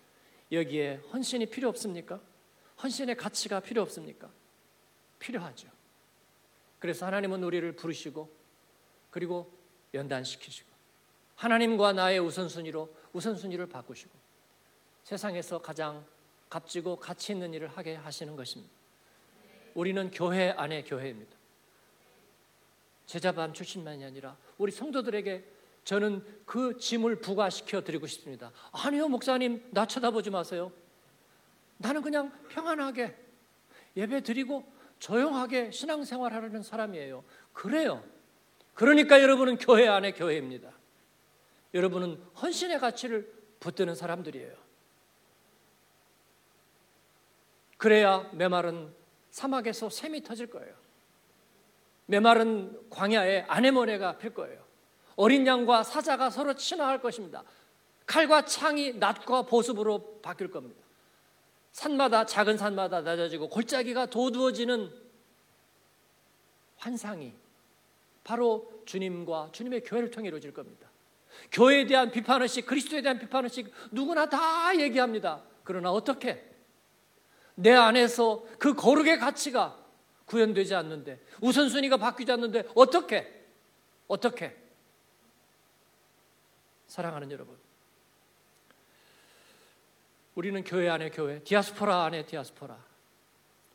여기에 0.51 1.03
헌신이 1.13 1.47
필요 1.47 1.69
없습니까? 1.69 2.21
헌신의 2.83 3.17
가치가 3.17 3.61
필요 3.61 3.83
없습니까? 3.83 4.31
필요하죠. 5.19 5.80
그래서 6.81 7.07
하나님은 7.07 7.45
우리를 7.45 7.73
부르시고 7.77 8.29
그리고 9.11 9.53
연단시키시고 9.95 10.69
하나님과 11.37 11.93
나의 11.93 12.19
우선순위로 12.19 12.93
우선순위를 13.13 13.69
바꾸시고 13.69 14.11
세상에서 15.05 15.59
가장 15.61 16.05
값지고 16.49 16.97
가치 16.97 17.33
있는 17.33 17.55
일을 17.55 17.69
하게 17.69 17.95
하시는 17.95 18.35
것입니다. 18.35 18.73
우리는 19.75 20.11
교회 20.11 20.51
안에 20.51 20.83
교회입니다. 20.83 21.37
제자반 23.07 23.55
출신만이 23.55 24.05
아니라 24.05 24.37
우리 24.59 24.73
성도들에게 24.73 25.45
저는 25.85 26.25
그 26.45 26.77
짐을 26.79 27.21
부과시켜 27.21 27.83
드리고 27.83 28.07
싶습니다. 28.07 28.53
아니요, 28.73 29.09
목사님, 29.09 29.71
나 29.71 29.87
쳐다보지 29.87 30.31
마세요. 30.31 30.71
나는 31.79 32.03
그냥 32.03 32.31
평안하게 32.49 33.17
예배 33.97 34.23
드리고 34.23 34.65
조용하게 35.01 35.73
신앙생활 35.73 36.33
하려는 36.33 36.63
사람이에요. 36.63 37.25
그래요. 37.53 38.05
그러니까 38.75 39.21
여러분은 39.21 39.59
교회 39.59 39.89
안에 39.89 40.13
교회입니다. 40.13 40.71
여러분은 41.75 42.23
헌신의 42.41 42.79
가치를 42.79 43.31
붙드는 43.59 43.95
사람들이에요. 43.95 44.55
그래야 47.77 48.29
메마른 48.33 48.95
사막에서 49.31 49.89
샘이 49.89 50.23
터질 50.23 50.49
거예요. 50.49 50.75
메마른 52.07 52.79
광야에 52.91 53.47
아네모네가 53.49 54.19
필 54.19 54.35
거예요. 54.35 54.63
어린 55.17 55.47
양과 55.47 55.83
사자가 55.83 56.31
서로 56.31 56.55
친화할 56.55 57.01
것입니다. 57.01 57.43
칼과 58.05 58.45
창이 58.45 58.95
낫과 58.95 59.43
보습으로 59.43 60.21
바뀔 60.21 60.51
겁니다. 60.51 60.80
산마다 61.73 62.27
작은 62.27 62.57
산마다 62.59 63.01
낮아지고 63.01 63.49
골짜기가 63.49 64.07
도두어지는 64.07 64.91
환상이 66.77 67.35
바로 68.25 68.83
주님과 68.87 69.51
주님의 69.53 69.83
교회를 69.85 70.11
통해 70.11 70.29
이루어질 70.29 70.53
겁니다. 70.53 70.89
교회에 71.53 71.87
대한 71.87 72.11
비판의식, 72.11 72.67
그리스도에 72.67 73.03
대한 73.03 73.19
비판의식 73.19 73.73
누구나 73.93 74.29
다 74.29 74.77
얘기합니다. 74.79 75.43
그러나 75.65 75.93
어떻게? 75.93 76.49
내 77.55 77.73
안에서 77.73 78.45
그 78.59 78.75
거룩의 78.75 79.19
가치가 79.19 79.79
구현되지 80.27 80.75
않는데, 80.75 81.21
우선순위가 81.41 81.97
바뀌지 81.97 82.33
않는데, 82.33 82.65
어떻게? 82.75 83.47
어떻게? 84.07 84.57
사랑하는 86.87 87.31
여러분. 87.31 87.57
우리는 90.41 90.65
교회 90.65 90.89
안에 90.89 91.11
교회, 91.11 91.41
디아스포라 91.41 92.05
안에 92.07 92.25
디아스포라, 92.25 92.83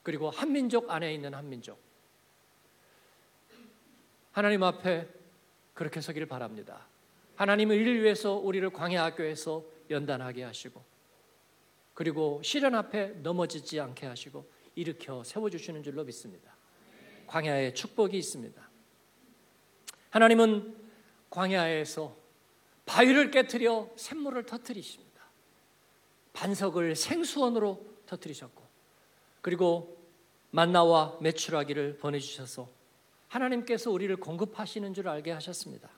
그리고 0.02 0.32
한민족 0.32 0.90
안에 0.90 1.14
있는 1.14 1.36
한민족. 1.36 1.80
하나님 4.32 4.64
앞에 4.64 5.08
그렇게 5.76 6.02
서기를 6.02 6.28
바랍니다. 6.28 6.88
이를 7.76 8.02
위해서 8.02 8.34
우리를 8.34 8.68
광야학교에서 8.72 9.64
연단하게 9.92 10.42
하시고 10.42 10.84
그리고 11.94 12.42
시련 12.44 12.74
앞에 12.74 13.10
넘어지지 13.22 13.80
않게 13.80 14.08
하시고 14.08 14.50
일으켜 14.74 15.24
세워주시는 15.24 15.84
줄로 15.84 16.04
믿습니다. 16.04 16.56
광야에 17.28 17.76
축복이 17.76 18.18
있습니다. 18.18 18.70
하나님은 20.10 20.76
광야에서 21.30 22.18
바위를 22.88 23.30
깨뜨려 23.30 23.92
샘물을 23.98 24.48
터뜨리십니다. 24.48 25.05
반석을 26.36 26.96
생수원으로 26.96 27.84
터뜨리셨고 28.06 28.64
그리고 29.42 29.98
만나와 30.52 31.18
메추라기를 31.22 31.98
보내주셔서 31.98 32.70
하나님께서 33.28 33.90
우리를 33.90 34.16
공급하시는 34.18 34.94
줄 34.94 35.08
알게 35.08 35.32
하셨습니다. 35.32 35.90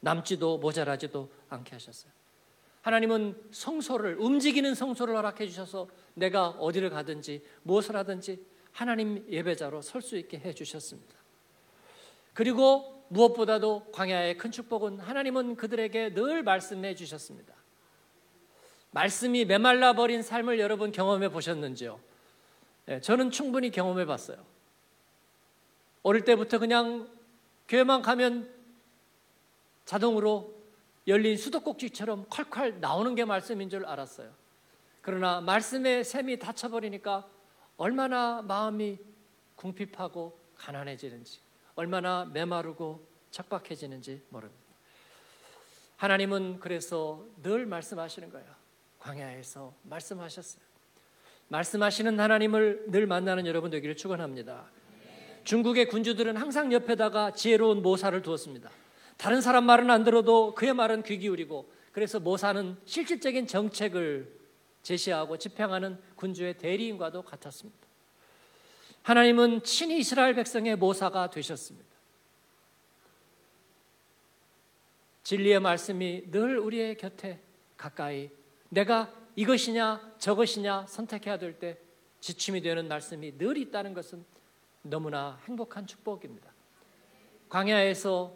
남지도 0.00 0.58
모자라지도 0.58 1.30
않게 1.48 1.72
하셨어요. 1.72 2.12
하나님은 2.82 3.48
성소를 3.50 4.16
움직이는 4.20 4.74
성소를 4.74 5.16
허락해 5.16 5.46
주셔서 5.46 5.88
내가 6.12 6.50
어디를 6.50 6.90
가든지 6.90 7.42
무엇을 7.62 7.96
하든지 7.96 8.44
하나님 8.72 9.26
예배자로 9.30 9.80
설 9.80 10.02
수 10.02 10.18
있게 10.18 10.38
해 10.38 10.52
주셨습니다. 10.52 11.14
그리고 12.34 13.06
무엇보다도 13.08 13.90
광야의 13.92 14.36
큰 14.36 14.50
축복은 14.50 14.98
하나님은 14.98 15.56
그들에게 15.56 16.14
늘 16.14 16.42
말씀해 16.42 16.94
주셨습니다. 16.94 17.54
말씀이 18.94 19.44
메말라 19.44 19.92
버린 19.92 20.22
삶을 20.22 20.60
여러분 20.60 20.92
경험해 20.92 21.30
보셨는지요? 21.30 21.98
네, 22.86 23.00
저는 23.00 23.32
충분히 23.32 23.72
경험해 23.72 24.06
봤어요. 24.06 24.38
어릴 26.04 26.24
때부터 26.24 26.60
그냥 26.60 27.08
교회만 27.66 28.02
가면 28.02 28.48
자동으로 29.84 30.54
열린 31.08 31.36
수도꼭지처럼 31.36 32.26
콸콸 32.26 32.78
나오는 32.78 33.16
게 33.16 33.24
말씀인 33.24 33.68
줄 33.68 33.84
알았어요. 33.84 34.32
그러나 35.02 35.40
말씀의 35.40 36.04
샘이 36.04 36.38
닫혀버리니까 36.38 37.28
얼마나 37.76 38.42
마음이 38.42 38.98
궁핍하고 39.56 40.38
가난해지는지, 40.56 41.40
얼마나 41.74 42.26
메마르고 42.26 43.04
척박해지는지 43.32 44.22
모릅니다. 44.28 44.62
하나님은 45.96 46.60
그래서 46.60 47.24
늘 47.42 47.66
말씀하시는 47.66 48.30
거예요. 48.30 48.63
광야에서 49.04 49.74
말씀하셨어요. 49.82 50.62
말씀하시는 51.48 52.18
하나님을 52.18 52.84
늘 52.88 53.06
만나는 53.06 53.46
여러분 53.46 53.70
되기를 53.70 53.96
축원합니다. 53.96 54.64
중국의 55.44 55.88
군주들은 55.88 56.38
항상 56.38 56.72
옆에다가 56.72 57.32
지혜로운 57.32 57.82
모사를 57.82 58.20
두었습니다. 58.22 58.70
다른 59.18 59.42
사람 59.42 59.64
말은 59.64 59.90
안 59.90 60.04
들어도 60.04 60.54
그의 60.54 60.72
말은 60.72 61.02
귀 61.02 61.18
기울이고 61.18 61.70
그래서 61.92 62.18
모사는 62.18 62.76
실질적인 62.86 63.46
정책을 63.46 64.40
제시하고 64.82 65.36
집행하는 65.36 65.98
군주의 66.16 66.56
대리인과도 66.56 67.22
같았습니다. 67.22 67.86
하나님은 69.02 69.62
친히 69.64 69.98
이스라엘 69.98 70.34
백성의 70.34 70.76
모사가 70.76 71.28
되셨습니다. 71.28 71.94
진리의 75.22 75.60
말씀이 75.60 76.30
늘 76.30 76.58
우리의 76.58 76.96
곁에 76.96 77.40
가까이 77.76 78.30
내가 78.68 79.12
이것이냐 79.36 80.14
저것이냐 80.18 80.86
선택해야 80.86 81.38
될 81.38 81.58
때 81.58 81.78
지침이 82.20 82.62
되는 82.62 82.88
말씀이 82.88 83.36
늘 83.36 83.58
있다는 83.58 83.92
것은 83.92 84.24
너무나 84.82 85.38
행복한 85.46 85.86
축복입니다. 85.86 86.52
광야에서 87.48 88.34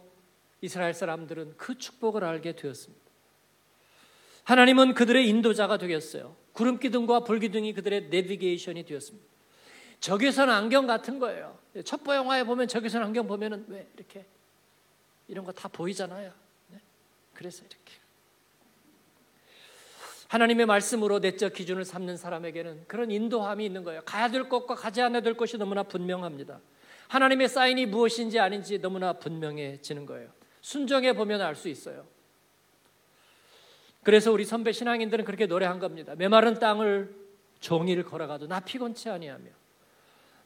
이스라엘 0.61 0.93
사람들은 0.93 1.55
그 1.57 1.77
축복을 1.77 2.23
알게 2.23 2.55
되었습니다. 2.55 3.03
하나님은 4.43 4.93
그들의 4.93 5.27
인도자가 5.27 5.77
되겠어요. 5.77 6.35
구름 6.53 6.79
기둥과 6.79 7.21
불 7.21 7.39
기둥이 7.39 7.73
그들의 7.73 8.09
내비게이션이 8.09 8.85
되었습니다. 8.85 9.27
적외선 9.99 10.49
안경 10.49 10.87
같은 10.87 11.19
거예요. 11.19 11.57
첩보 11.83 12.13
영화에 12.15 12.43
보면 12.43 12.67
적외선 12.67 13.03
안경 13.03 13.27
보면은 13.27 13.65
왜 13.67 13.87
이렇게 13.95 14.25
이런 15.27 15.45
거 15.45 15.51
다 15.51 15.67
보이잖아요. 15.67 16.31
네? 16.67 16.79
그래서 17.33 17.63
이렇게 17.65 17.93
하나님의 20.29 20.67
말씀으로 20.67 21.17
내적 21.19 21.53
기준을 21.53 21.83
삼는 21.85 22.15
사람에게는 22.15 22.85
그런 22.87 23.09
인도함이 23.09 23.65
있는 23.65 23.83
거예요. 23.83 24.01
가야 24.05 24.29
될 24.29 24.47
것과 24.47 24.75
가지 24.75 25.01
않아야 25.01 25.21
될 25.21 25.35
것이 25.35 25.57
너무나 25.57 25.81
분명합니다. 25.81 26.61
하나님의 27.07 27.49
사인이 27.49 27.87
무엇인지 27.87 28.39
아닌지 28.39 28.79
너무나 28.79 29.13
분명해지는 29.13 30.05
거예요. 30.05 30.29
순정해 30.61 31.13
보면 31.13 31.41
알 31.41 31.55
수 31.55 31.67
있어요. 31.67 32.05
그래서 34.03 34.31
우리 34.31 34.45
선배 34.45 34.71
신앙인들은 34.71 35.25
그렇게 35.25 35.47
노래한 35.47 35.79
겁니다. 35.79 36.13
메마른 36.15 36.59
땅을 36.59 37.11
종일 37.59 38.03
걸어가도 38.03 38.45
나 38.47 38.59
피곤치 38.59 39.09
아니하며 39.09 39.49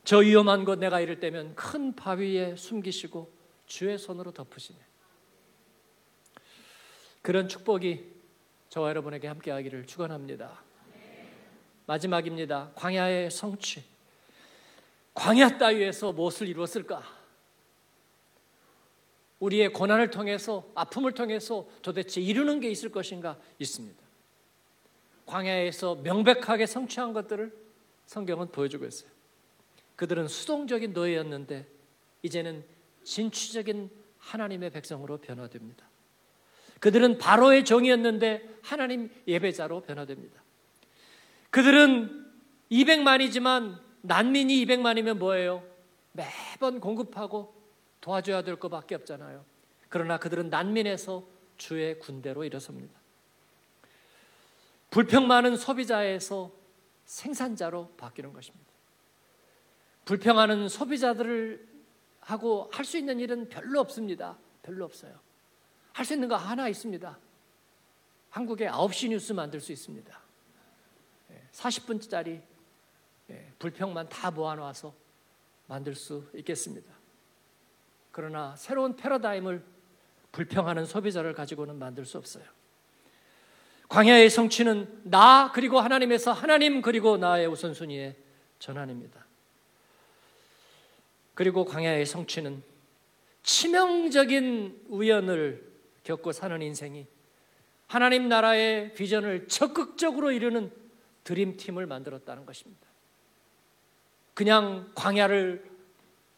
저 0.05 0.19
위험한 0.19 0.63
곳 0.63 0.79
내가 0.79 1.01
이를 1.01 1.19
때면 1.19 1.55
큰 1.55 1.93
바위에 1.93 2.55
숨기시고 2.55 3.29
주의 3.65 3.97
손으로 3.97 4.31
덮으시네. 4.31 4.79
그런 7.21 7.49
축복이 7.49 8.12
저와 8.73 8.89
여러분에게 8.89 9.27
함께하기를 9.27 9.85
축원합니다. 9.85 10.63
마지막입니다. 11.85 12.71
광야의 12.73 13.29
성취. 13.29 13.83
광야 15.13 15.59
따위에서 15.59 16.11
무엇을 16.11 16.47
이루었을까? 16.47 17.03
우리의 19.37 19.73
고난을 19.73 20.09
통해서 20.09 20.67
아픔을 20.73 21.11
통해서 21.11 21.67
도대체 21.83 22.19
이루는 22.19 22.61
게 22.61 22.71
있을 22.71 22.89
것인가 22.89 23.37
있습니다. 23.59 24.01
광야에서 25.27 25.93
명백하게 25.97 26.65
성취한 26.65 27.13
것들을 27.13 27.55
성경은 28.07 28.51
보여주고 28.51 28.87
있어요. 28.87 29.11
그들은 29.95 30.27
수동적인 30.27 30.93
노예였는데 30.93 31.67
이제는 32.23 32.65
진취적인 33.03 33.91
하나님의 34.17 34.71
백성으로 34.71 35.19
변화됩니다. 35.19 35.92
그들은 36.83 37.17
바로의 37.17 37.63
종이었는데 37.63 38.57
하나님 38.61 39.09
예배자로 39.25 39.83
변화됩니다. 39.83 40.43
그들은 41.49 42.29
200만이지만 42.69 43.79
난민이 44.01 44.65
200만이면 44.65 45.17
뭐예요? 45.17 45.63
매번 46.11 46.81
공급하고 46.81 47.55
도와줘야 48.01 48.41
될 48.41 48.57
것밖에 48.57 48.95
없잖아요. 48.95 49.45
그러나 49.87 50.17
그들은 50.17 50.49
난민에서 50.49 51.25
주의 51.55 51.97
군대로 51.99 52.43
일어섭니다. 52.43 52.99
불평 54.89 55.25
많은 55.25 55.55
소비자에서 55.55 56.51
생산자로 57.05 57.93
바뀌는 57.95 58.33
것입니다. 58.33 58.65
불평하는 60.03 60.67
소비자들을 60.67 61.65
하고 62.19 62.69
할 62.73 62.83
수 62.83 62.97
있는 62.97 63.21
일은 63.21 63.47
별로 63.47 63.79
없습니다. 63.79 64.37
별로 64.63 64.83
없어요. 64.83 65.22
할 65.93 66.05
수 66.05 66.13
있는 66.13 66.27
거 66.27 66.35
하나 66.35 66.67
있습니다. 66.67 67.17
한국에 68.31 68.67
9시 68.67 69.09
뉴스 69.09 69.31
만들 69.31 69.59
수 69.61 69.71
있습니다. 69.71 70.19
40분짜리 71.51 72.41
예, 73.29 73.51
불평만 73.59 74.09
다 74.09 74.31
모아놔서 74.31 74.93
만들 75.67 75.95
수 75.95 76.27
있겠습니다. 76.33 76.91
그러나 78.11 78.55
새로운 78.55 78.95
패러다임을 78.95 79.63
불평하는 80.31 80.85
소비자를 80.85 81.33
가지고는 81.33 81.77
만들 81.77 82.05
수 82.05 82.17
없어요. 82.17 82.43
광야의 83.87 84.31
성취는 84.31 85.01
나 85.03 85.51
그리고 85.53 85.79
하나님에서 85.79 86.31
하나님 86.31 86.81
그리고 86.81 87.17
나의 87.17 87.45
우선순위의 87.47 88.15
전환입니다. 88.57 89.23
그리고 91.35 91.65
광야의 91.65 92.05
성취는 92.07 92.63
치명적인 93.43 94.85
우연을 94.89 95.72
겪고 96.03 96.31
사는 96.31 96.61
인생이 96.61 97.07
하나님 97.87 98.27
나라의 98.27 98.93
비전을 98.93 99.47
적극적으로 99.47 100.31
이루는 100.31 100.71
드림팀을 101.23 101.85
만들었다는 101.85 102.45
것입니다. 102.45 102.87
그냥 104.33 104.91
광야를 104.95 105.69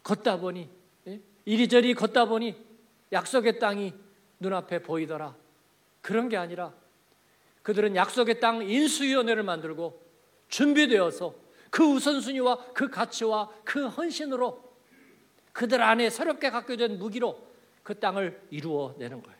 걷다 0.02 0.38
보니 0.38 0.68
예? 1.08 1.20
이리저리 1.44 1.94
걷다 1.94 2.26
보니 2.26 2.56
약속의 3.12 3.58
땅이 3.58 3.94
눈앞에 4.38 4.82
보이더라. 4.82 5.34
그런 6.02 6.28
게 6.28 6.36
아니라 6.36 6.72
그들은 7.62 7.96
약속의 7.96 8.38
땅 8.38 8.62
인수위원회를 8.62 9.42
만들고 9.42 10.00
준비되어서 10.48 11.34
그 11.70 11.84
우선순위와 11.84 12.72
그 12.72 12.88
가치와 12.88 13.50
그 13.64 13.88
헌신으로 13.88 14.62
그들 15.52 15.82
안에 15.82 16.10
새롭게 16.10 16.50
갖게 16.50 16.76
된 16.76 16.98
무기로 16.98 17.44
그 17.82 17.98
땅을 17.98 18.40
이루어내는 18.50 19.22
거예요. 19.22 19.35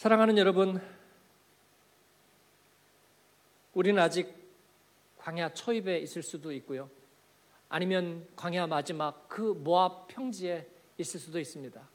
사랑하는 0.00 0.38
여러분, 0.38 0.80
우리는 3.74 4.02
아직 4.02 4.34
광야 5.18 5.52
초입에 5.52 5.98
있을 5.98 6.22
수도 6.22 6.52
있고요. 6.52 6.88
아니면 7.68 8.26
광야 8.34 8.66
마지막 8.66 9.28
그 9.28 9.42
모압 9.42 10.08
평지에 10.08 10.66
있을 10.96 11.20
수도 11.20 11.38
있습니다. 11.38 11.86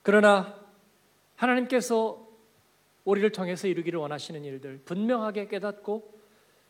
그러나 0.00 0.58
하나님께서 1.36 2.28
우리를 3.04 3.30
통해서 3.32 3.68
이루기를 3.68 3.98
원하시는 3.98 4.42
일들 4.42 4.80
분명하게 4.86 5.48
깨닫고 5.48 6.18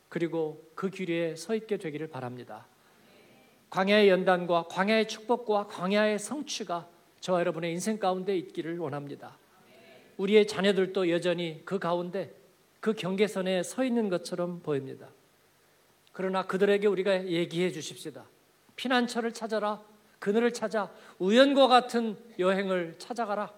그리고 0.09 0.73
그 0.75 0.91
길에 0.91 1.37
서 1.37 1.55
있게 1.55 1.77
되기를 1.77 2.09
바랍니다. 2.09 2.67
광야의 3.71 4.09
연단과 4.09 4.65
광야의 4.65 5.07
축복과 5.07 5.69
광야의 5.69 6.19
성취가 6.19 6.94
저와 7.25 7.41
여러분의 7.41 7.73
인생 7.73 7.99
가운데 7.99 8.37
있기를 8.37 8.77
원합니다. 8.79 9.39
우리의 10.19 10.47
자녀들도 10.47 11.09
여전히 11.09 11.63
그 11.65 11.79
가운데 11.79 12.35
그 12.81 12.93
경계선에 12.93 13.63
서 13.63 13.83
있는 13.83 14.11
것처럼 14.11 14.61
보입니다. 14.61 15.09
그러나 16.13 16.47
그들에게 16.47 16.87
우리가 16.87 17.25
얘기해 17.25 17.73
주십시다. 17.73 18.27
피난처를 18.77 19.33
찾아라. 19.33 19.83
그늘을 20.19 20.53
찾아 20.53 20.93
우연과 21.19 21.67
같은 21.67 22.19
여행을 22.39 22.97
찾아가라. 22.99 23.55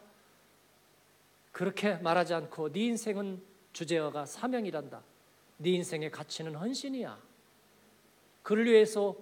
그렇게 1.50 1.94
말하지 1.94 2.34
않고 2.34 2.70
네 2.70 2.84
인생은 2.84 3.42
주제어가 3.72 4.26
사명이란다. 4.26 5.02
네 5.56 5.70
인생의 5.70 6.12
가치는 6.12 6.54
헌신이야. 6.54 7.18
그를 8.44 8.66
위해서 8.66 9.16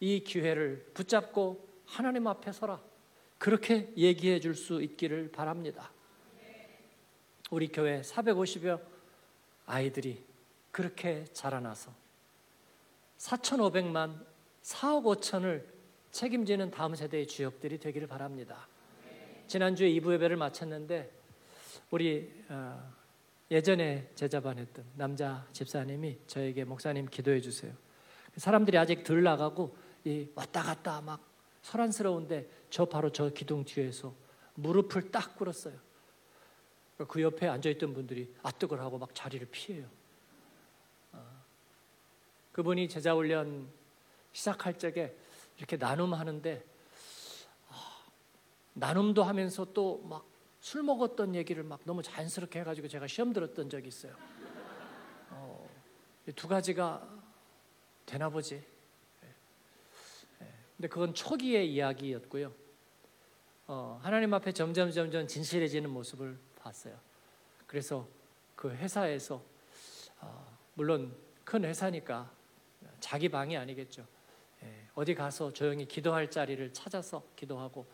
이 0.00 0.24
기회를 0.24 0.84
붙잡고 0.94 1.64
하나님 1.86 2.26
앞에 2.26 2.50
서라. 2.50 2.88
그렇게 3.38 3.92
얘기해 3.96 4.40
줄 4.40 4.54
수 4.54 4.82
있기를 4.82 5.30
바랍니다. 5.30 5.90
우리 7.50 7.68
교회 7.68 8.00
450여 8.02 8.80
아이들이 9.66 10.22
그렇게 10.70 11.24
자라나서 11.32 11.92
4,500만 13.18 14.24
4억 14.62 15.20
5천을 15.20 15.64
책임지는 16.10 16.70
다음 16.70 16.94
세대의 16.94 17.26
주역들이 17.26 17.78
되기를 17.78 18.06
바랍니다. 18.06 18.68
지난주에 19.46 19.88
2부 19.92 20.12
예배를 20.14 20.36
마쳤는데 20.36 21.10
우리 21.90 22.30
어, 22.48 22.92
예전에 23.50 24.10
제자반 24.14 24.58
했던 24.58 24.84
남자 24.94 25.46
집사님이 25.52 26.18
저에게 26.26 26.64
목사님 26.64 27.06
기도해 27.06 27.40
주세요. 27.40 27.72
사람들이 28.36 28.76
아직 28.76 29.04
덜 29.04 29.22
나가고 29.22 29.74
왔다 30.34 30.62
갔다 30.62 31.00
막 31.00 31.27
소란스러운데 31.62 32.48
저 32.70 32.84
바로 32.84 33.10
저 33.10 33.30
기둥 33.30 33.64
뒤에서 33.64 34.14
무릎을 34.54 35.10
딱 35.10 35.36
꿇었어요. 35.36 35.78
그 37.08 37.22
옆에 37.22 37.46
앉아있던 37.46 37.94
분들이 37.94 38.34
아뜨걸 38.42 38.80
하고 38.80 38.98
막 38.98 39.14
자리를 39.14 39.46
피해요. 39.50 39.86
어. 41.12 41.24
그분이 42.52 42.88
제자 42.88 43.14
훈련 43.14 43.68
시작할 44.32 44.78
적에 44.78 45.16
이렇게 45.56 45.76
나눔하는데 45.76 46.64
아, 47.70 48.02
나눔도 48.74 49.22
하면서 49.22 49.64
또 49.72 50.02
막 50.04 50.38
술 50.60 50.82
먹었던 50.82 51.34
얘기를 51.34 51.62
막 51.62 51.80
너무 51.84 52.02
자연스럽게 52.02 52.60
해가지고 52.60 52.88
제가 52.88 53.06
시험 53.06 53.32
들었던 53.32 53.70
적이 53.70 53.88
있어요. 53.88 54.14
어, 55.30 55.68
두 56.34 56.48
가지가 56.48 57.08
되나 58.04 58.28
보지. 58.28 58.62
근데 60.78 60.86
그건 60.86 61.12
초기의 61.12 61.72
이야기였고요. 61.74 62.52
어, 63.66 63.98
하나님 64.00 64.32
앞에 64.32 64.52
점점 64.52 64.92
점점 64.92 65.26
진실해지는 65.26 65.90
모습을 65.90 66.38
봤어요. 66.60 66.96
그래서 67.66 68.06
그 68.54 68.70
회사에서 68.70 69.42
어, 70.20 70.56
물론 70.74 71.12
큰 71.42 71.64
회사니까 71.64 72.30
자기 73.00 73.28
방이 73.28 73.56
아니겠죠. 73.56 74.06
예, 74.62 74.86
어디 74.94 75.16
가서 75.16 75.52
조용히 75.52 75.84
기도할 75.84 76.30
자리를 76.30 76.72
찾아서 76.72 77.24
기도하고 77.34 77.84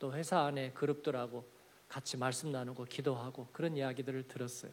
또 0.00 0.12
회사 0.12 0.40
안에 0.40 0.72
그룹들하고 0.72 1.46
같이 1.88 2.16
말씀 2.16 2.50
나누고 2.50 2.86
기도하고 2.86 3.46
그런 3.52 3.76
이야기들을 3.76 4.26
들었어요. 4.26 4.72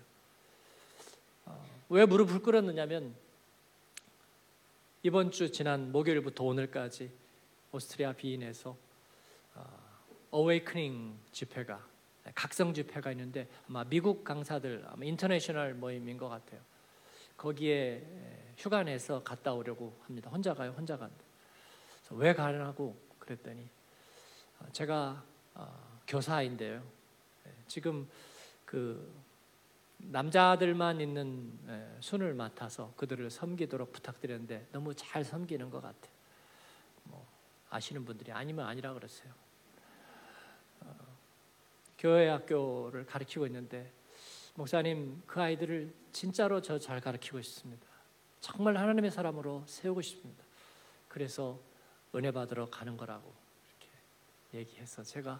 어, 1.45 1.63
왜 1.89 2.07
무릎을 2.07 2.41
꿇었느냐면 2.41 3.13
이번 5.03 5.29
주 5.29 5.51
지난 5.51 5.91
목요일부터 5.91 6.43
오늘까지 6.43 7.28
오스트리아 7.71 8.13
비인에서 8.13 8.75
awakening 10.31 11.17
집회가 11.31 11.85
각성 12.35 12.73
집회가 12.73 13.11
있는데 13.11 13.47
아마 13.67 13.83
미국 13.83 14.23
강사들 14.23 14.85
아마 14.87 15.05
international 15.05 15.73
모임인 15.73 16.17
것 16.17 16.29
같아요. 16.29 16.61
거기에 17.37 18.03
휴가 18.57 18.83
내서 18.83 19.23
갔다 19.23 19.53
오려고 19.53 19.97
합니다. 20.05 20.29
혼자 20.29 20.53
가요, 20.53 20.71
혼자 20.71 20.97
간다. 20.97 21.15
왜 22.11 22.33
가냐고 22.33 22.99
그랬더니 23.19 23.69
어, 24.59 24.65
제가 24.71 25.23
어, 25.53 26.01
교사인데요. 26.07 26.83
지금 27.67 28.09
그 28.65 29.13
남자들만 29.97 31.01
있는 31.01 31.97
순을 31.99 32.33
맡아서 32.33 32.93
그들을 32.95 33.29
섬기도록 33.29 33.91
부탁드렸는데 33.91 34.67
너무 34.71 34.93
잘 34.95 35.23
섬기는 35.23 35.69
것 35.69 35.81
같아요. 35.81 36.18
뭐 37.69 37.77
아시는 37.77 38.05
분들이 38.05 38.31
아니면 38.31 38.65
아니라 38.67 38.93
그러세요. 38.93 39.33
어, 40.81 40.95
교회 41.97 42.27
학교를 42.29 43.05
가르치고 43.05 43.45
있는데 43.47 43.91
목사님 44.55 45.23
그 45.25 45.41
아이들을 45.41 45.93
진짜로 46.11 46.61
저 46.61 46.79
잘 46.79 46.99
가르치고 46.99 47.39
있습니다. 47.39 47.87
정말 48.41 48.77
하나님의 48.77 49.11
사람으로 49.11 49.63
세우고 49.67 50.01
싶습니다. 50.01 50.43
그래서 51.07 51.59
은혜 52.15 52.31
받으러 52.31 52.69
가는 52.69 52.97
거라고 52.97 53.33
이렇게 53.69 54.59
얘기해서 54.59 55.03
제가 55.03 55.39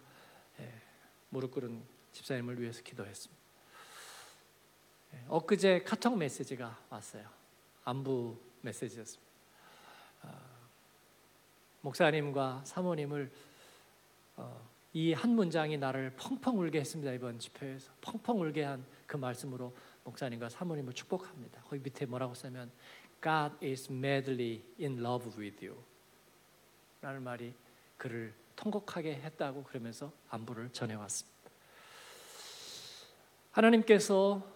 예, 0.60 0.82
무릎 1.30 1.52
꿇은 1.52 1.84
집사님을 2.12 2.60
위해서 2.62 2.82
기도했습니다. 2.84 3.42
예, 5.14 5.26
엊그제 5.28 5.84
카톡 5.84 6.18
메시지가 6.18 6.86
왔어요. 6.90 7.28
안부 7.86 8.38
메시지였습니다. 8.62 9.32
아, 10.24 10.49
목사님과 11.82 12.62
사모님을 12.66 13.32
어, 14.38 14.70
이한 14.94 15.32
문장이 15.32 15.78
나를 15.78 16.14
펑펑 16.18 16.60
울게 16.60 16.80
했습니다. 16.80 17.12
이번 17.14 17.40
집회에서 17.40 17.92
펑펑 18.02 18.42
울게 18.42 18.64
한 18.64 19.00
그 19.10 19.18
말씀으로 19.18 19.76
목사님과 20.04 20.50
사모님을 20.50 20.94
축복합니다. 20.94 21.64
거기 21.64 21.82
밑에 21.82 22.06
뭐라고 22.06 22.36
쓰면 22.36 22.72
God 23.24 23.66
is 23.66 23.92
madly 23.92 24.62
in 24.80 25.00
love 25.00 25.32
with 25.36 25.66
you 25.66 25.84
라는 27.02 27.24
말이 27.24 27.56
그를 27.98 28.34
통곡하게 28.56 29.16
했다고 29.16 29.64
그러면서 29.64 30.14
안부를 30.30 30.72
전해왔습니다. 30.72 31.40
하나님께서 33.52 34.48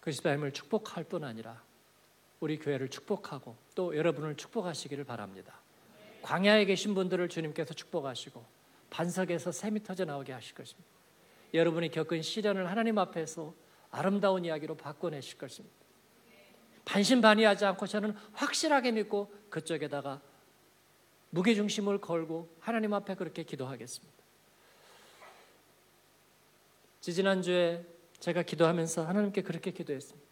그 0.00 0.10
집사님을 0.10 0.52
축복할 0.52 1.04
뿐 1.04 1.22
아니라 1.22 1.62
우리 2.40 2.58
교회를 2.58 2.88
축복하고 2.88 3.56
또 3.76 3.96
여러분을 3.96 4.36
축복하시기를 4.36 5.04
바랍니다. 5.04 5.60
광야에 6.26 6.64
계신 6.64 6.92
분들을 6.92 7.28
주님께서 7.28 7.72
축복하시고 7.72 8.44
반석에서 8.90 9.52
샘이 9.52 9.84
터져 9.84 10.04
나오게 10.04 10.32
하실 10.32 10.56
것입니다. 10.56 10.90
여러분이 11.54 11.92
겪은 11.92 12.20
시련을 12.20 12.68
하나님 12.68 12.98
앞에서 12.98 13.54
아름다운 13.92 14.44
이야기로 14.44 14.76
바꿔내실 14.76 15.38
것입니다. 15.38 15.76
반신반의하지 16.84 17.64
않고 17.66 17.86
저는 17.86 18.16
확실하게 18.32 18.90
믿고 18.90 19.32
그쪽에다가 19.50 20.20
무게중심을 21.30 22.00
걸고 22.00 22.56
하나님 22.58 22.92
앞에 22.92 23.14
그렇게 23.14 23.44
기도하겠습니다. 23.44 24.12
지지난주에 27.02 27.86
제가 28.18 28.42
기도하면서 28.42 29.06
하나님께 29.06 29.42
그렇게 29.42 29.70
기도했습니다. 29.70 30.28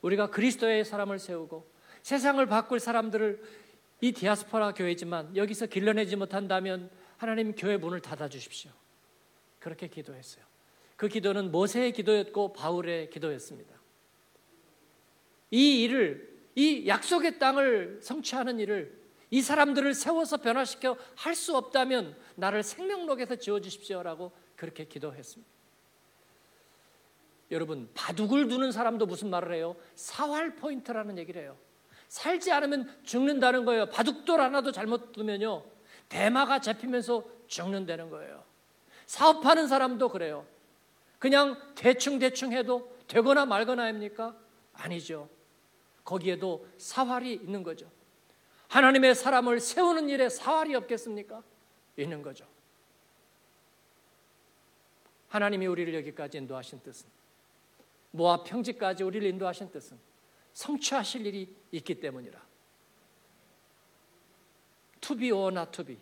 우리가 0.00 0.30
그리스도의 0.30 0.84
사람을 0.84 1.18
세우고 1.18 1.68
세상을 2.02 2.44
바꿀 2.46 2.78
사람들을 2.78 3.63
이 4.04 4.12
디아스포라 4.12 4.74
교회지만 4.74 5.34
여기서 5.34 5.64
길러내지 5.64 6.16
못한다면 6.16 6.90
하나님 7.16 7.54
교회 7.54 7.78
문을 7.78 8.00
닫아 8.00 8.28
주십시오. 8.28 8.70
그렇게 9.58 9.88
기도했어요. 9.88 10.44
그 10.94 11.08
기도는 11.08 11.50
모세의 11.50 11.92
기도였고 11.92 12.52
바울의 12.52 13.08
기도였습니다. 13.08 13.74
이 15.50 15.84
일을 15.84 16.38
이 16.54 16.86
약속의 16.86 17.38
땅을 17.38 18.00
성취하는 18.02 18.60
일을 18.60 18.94
이 19.30 19.40
사람들을 19.40 19.94
세워서 19.94 20.36
변화시켜 20.36 20.98
할 21.16 21.34
수 21.34 21.56
없다면 21.56 22.14
나를 22.34 22.62
생명록에서 22.62 23.36
지워 23.36 23.58
주십시오라고 23.58 24.32
그렇게 24.54 24.84
기도했습니다. 24.84 25.50
여러분 27.52 27.88
바둑을 27.94 28.48
두는 28.48 28.70
사람도 28.70 29.06
무슨 29.06 29.30
말을 29.30 29.54
해요? 29.54 29.76
사활 29.94 30.56
포인트라는 30.56 31.16
얘기를 31.16 31.40
해요. 31.40 31.56
살지 32.08 32.52
않으면 32.52 33.00
죽는다는 33.04 33.64
거예요. 33.64 33.86
바둑돌 33.86 34.40
하나도 34.40 34.72
잘못 34.72 35.12
두면요. 35.12 35.64
대마가 36.08 36.60
잡히면서 36.60 37.24
죽는다는 37.46 38.10
거예요. 38.10 38.44
사업하는 39.06 39.66
사람도 39.68 40.08
그래요. 40.10 40.46
그냥 41.18 41.60
대충대충 41.74 42.52
해도 42.52 42.94
되거나 43.06 43.46
말거나 43.46 43.84
합니까? 43.84 44.36
아니죠. 44.72 45.28
거기에도 46.04 46.66
사활이 46.78 47.32
있는 47.34 47.62
거죠. 47.62 47.90
하나님의 48.68 49.14
사람을 49.14 49.60
세우는 49.60 50.08
일에 50.08 50.28
사활이 50.28 50.74
없겠습니까? 50.74 51.42
있는 51.96 52.22
거죠. 52.22 52.46
하나님이 55.28 55.66
우리를 55.66 55.94
여기까지 55.94 56.38
인도하신 56.38 56.80
뜻은 56.82 57.08
모압 58.10 58.44
평지까지 58.44 59.02
우리를 59.02 59.26
인도하신 59.28 59.70
뜻은 59.70 59.98
성취하실 60.54 61.26
일이 61.26 61.54
있기 61.72 62.00
때문이라. 62.00 62.40
To 65.00 65.15
be 65.15 65.30
or 65.32 65.70
not 65.70 65.80
to 65.80 65.88
be. 65.88 65.98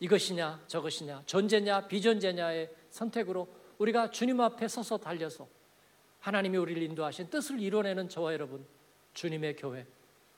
이것이냐 0.00 0.64
저것이냐 0.68 1.24
존재냐 1.26 1.88
비존재냐의 1.88 2.70
선택으로 2.88 3.48
우리가 3.78 4.10
주님 4.10 4.40
앞에 4.40 4.68
서서 4.68 4.96
달려서 4.96 5.48
하나님이 6.20 6.56
우리를 6.56 6.80
인도하신 6.82 7.30
뜻을 7.30 7.60
이뤄내는 7.60 8.08
저와 8.08 8.32
여러분 8.32 8.64
주님의 9.14 9.56
교회 9.56 9.86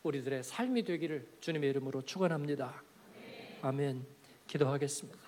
우리들의 0.02 0.42
삶이 0.42 0.82
되기를 0.82 1.28
주님의 1.40 1.70
이름으로 1.70 2.02
축원합니다. 2.02 2.82
아멘. 3.60 4.06
기도하겠습니다. 4.46 5.18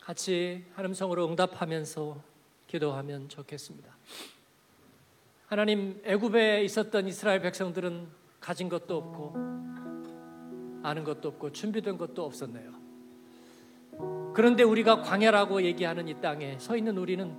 같이 0.00 0.64
하나님 0.74 0.94
성으로 0.94 1.28
응답하면서 1.28 2.31
기도하면 2.72 3.28
좋겠습니다. 3.28 3.94
하나님 5.46 6.00
애굽에 6.04 6.64
있었던 6.64 7.06
이스라엘 7.06 7.42
백성들은 7.42 8.08
가진 8.40 8.70
것도 8.70 8.96
없고 8.96 9.34
아는 10.82 11.04
것도 11.04 11.28
없고 11.28 11.52
준비된 11.52 11.98
것도 11.98 12.24
없었네요. 12.24 12.72
그런데 14.34 14.62
우리가 14.62 15.02
광야라고 15.02 15.62
얘기하는 15.62 16.08
이 16.08 16.18
땅에 16.22 16.58
서 16.58 16.74
있는 16.74 16.96
우리는 16.96 17.36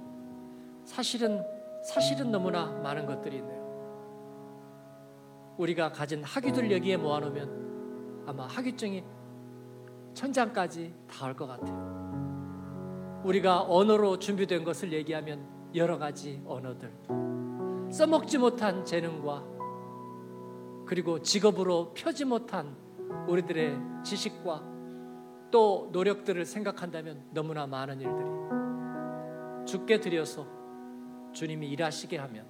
사실은 0.86 1.44
사실은 1.84 2.30
너무나 2.30 2.68
많은 2.68 3.08
것들이 3.08 3.38
있네요. 3.38 3.64
우리가 5.58 5.92
가진 5.92 6.24
학위들 6.24 6.72
여기에 6.72 6.98
모아놓으면 6.98 8.24
아마 8.28 8.46
학위증이 8.46 9.04
천장까지 10.14 10.94
닿을 11.10 11.36
것 11.36 11.48
같아요. 11.48 12.03
우리가 13.24 13.62
언어로 13.62 14.20
준비된 14.20 14.64
것을 14.64 14.92
얘기하면 14.92 15.72
여러 15.76 15.98
가지 15.98 16.42
언어들, 16.46 16.92
써먹지 17.92 18.38
못한 18.38 18.84
재능과 18.86 19.44
그리고 20.86 21.22
직업으로 21.22 21.94
펴지 21.94 22.26
못한 22.26 22.76
우리들의 23.28 23.78
지식과 24.04 24.72
또 25.52 25.90
노력들을 25.92 26.46
생각한다면 26.46 27.26
너무나 27.32 27.66
많은 27.66 28.02
일들이 28.02 29.66
죽게 29.66 30.00
드려서 30.00 30.46
주님이 31.32 31.70
일하시게 31.70 32.18
하면 32.18 32.46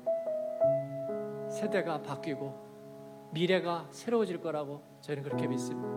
세대가 1.49 2.01
바뀌고 2.01 3.29
미래가 3.31 3.87
새로워질 3.91 4.41
거라고 4.41 4.81
저희는 5.01 5.23
그렇게 5.23 5.47
믿습니다. 5.47 5.89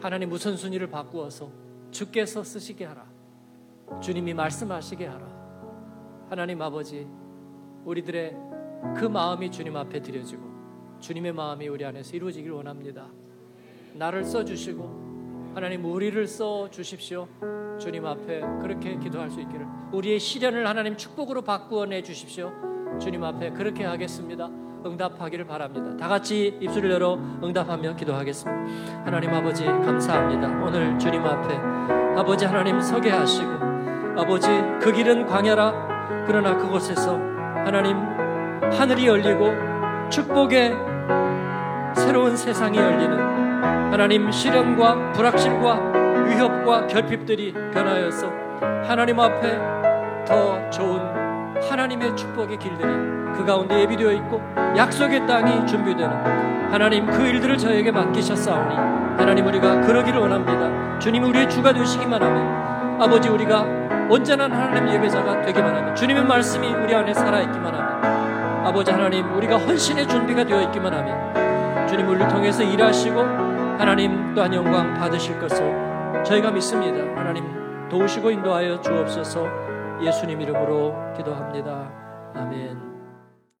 하나님 0.00 0.30
우선순위를 0.32 0.88
바꾸어서 0.90 1.50
주께서 1.90 2.42
쓰시게 2.42 2.84
하라. 2.84 3.09
주님이 4.00 4.34
말씀하시게 4.34 5.06
하라. 5.06 5.26
하나님 6.28 6.62
아버지, 6.62 7.06
우리들의 7.84 8.36
그 8.96 9.04
마음이 9.04 9.50
주님 9.50 9.76
앞에 9.76 10.00
드려지고 10.00 10.42
주님의 11.00 11.32
마음이 11.32 11.68
우리 11.68 11.84
안에서 11.84 12.16
이루어지길 12.16 12.50
원합니다. 12.52 13.06
나를 13.94 14.24
써 14.24 14.44
주시고 14.44 15.52
하나님 15.54 15.84
우리를 15.84 16.26
써 16.26 16.70
주십시오. 16.70 17.26
주님 17.78 18.06
앞에 18.06 18.40
그렇게 18.60 18.98
기도할 18.98 19.30
수 19.30 19.40
있기를 19.40 19.66
우리의 19.92 20.20
시련을 20.20 20.66
하나님 20.66 20.96
축복으로 20.96 21.42
바꾸어 21.42 21.86
내 21.86 22.02
주십시오. 22.02 22.52
주님 23.00 23.24
앞에 23.24 23.50
그렇게 23.50 23.84
하겠습니다. 23.84 24.48
응답하기를 24.84 25.46
바랍니다. 25.46 25.96
다 25.96 26.08
같이 26.08 26.58
입술을 26.60 26.90
열어 26.90 27.14
응답하며 27.42 27.96
기도하겠습니다. 27.96 29.04
하나님 29.04 29.30
아버지 29.30 29.64
감사합니다. 29.64 30.62
오늘 30.64 30.98
주님 30.98 31.22
앞에 31.22 31.56
아버지 32.18 32.44
하나님 32.44 32.80
서게 32.80 33.10
하시고 33.10 33.69
아버지 34.20 34.48
그 34.82 34.92
길은 34.92 35.26
광야라 35.26 36.24
그러나 36.26 36.54
그곳에서 36.54 37.16
하나님 37.64 37.96
하늘이 38.70 39.06
열리고 39.06 39.50
축복의 40.10 40.76
새로운 41.94 42.36
세상이 42.36 42.76
열리는 42.76 43.18
하나님 43.90 44.30
시련과 44.30 45.12
불확실과 45.12 46.24
위협과 46.26 46.86
결핍들이 46.86 47.54
변하여서 47.72 48.30
하나님 48.86 49.18
앞에 49.18 49.58
더 50.26 50.68
좋은 50.68 51.00
하나님의 51.62 52.14
축복의 52.14 52.58
길들이 52.58 52.92
그 53.34 53.44
가운데 53.46 53.80
예비되어 53.80 54.12
있고 54.12 54.42
약속의 54.76 55.26
땅이 55.26 55.66
준비되는 55.66 56.70
하나님 56.70 57.06
그 57.06 57.26
일들을 57.26 57.56
저에게 57.56 57.90
맡기셨사오니 57.90 58.74
하나님 59.16 59.46
우리가 59.46 59.80
그러기를 59.80 60.20
원합니다. 60.20 60.98
주님 60.98 61.24
우리의 61.24 61.48
주가 61.48 61.72
되시기만 61.72 62.22
하면 62.22 63.00
아버지 63.00 63.30
우리가 63.30 63.79
온전한 64.10 64.50
하나님 64.50 64.92
예배자가 64.94 65.42
되기만 65.42 65.72
하면 65.72 65.94
주님의 65.94 66.24
말씀이 66.24 66.66
우리 66.66 66.92
안에 66.92 67.14
살아있기만 67.14 67.72
하면 67.72 68.66
아버지 68.66 68.90
하나님 68.90 69.32
우리가 69.36 69.56
헌신의 69.56 70.08
준비가 70.08 70.44
되어 70.44 70.60
있기만 70.62 70.92
하면 70.92 71.86
주님 71.86 72.08
우리를 72.08 72.26
통해서 72.26 72.64
일하시고 72.64 73.20
하나님 73.20 74.34
또한 74.34 74.52
영광 74.52 74.92
받으실 74.94 75.38
것을 75.38 76.22
저희가 76.24 76.50
믿습니다. 76.50 76.98
하나님 77.18 77.44
도우시고 77.88 78.32
인도하여 78.32 78.80
주옵소서 78.80 79.46
예수님 80.02 80.40
이름으로 80.40 80.92
기도합니다. 81.16 81.88
아멘. 82.34 82.89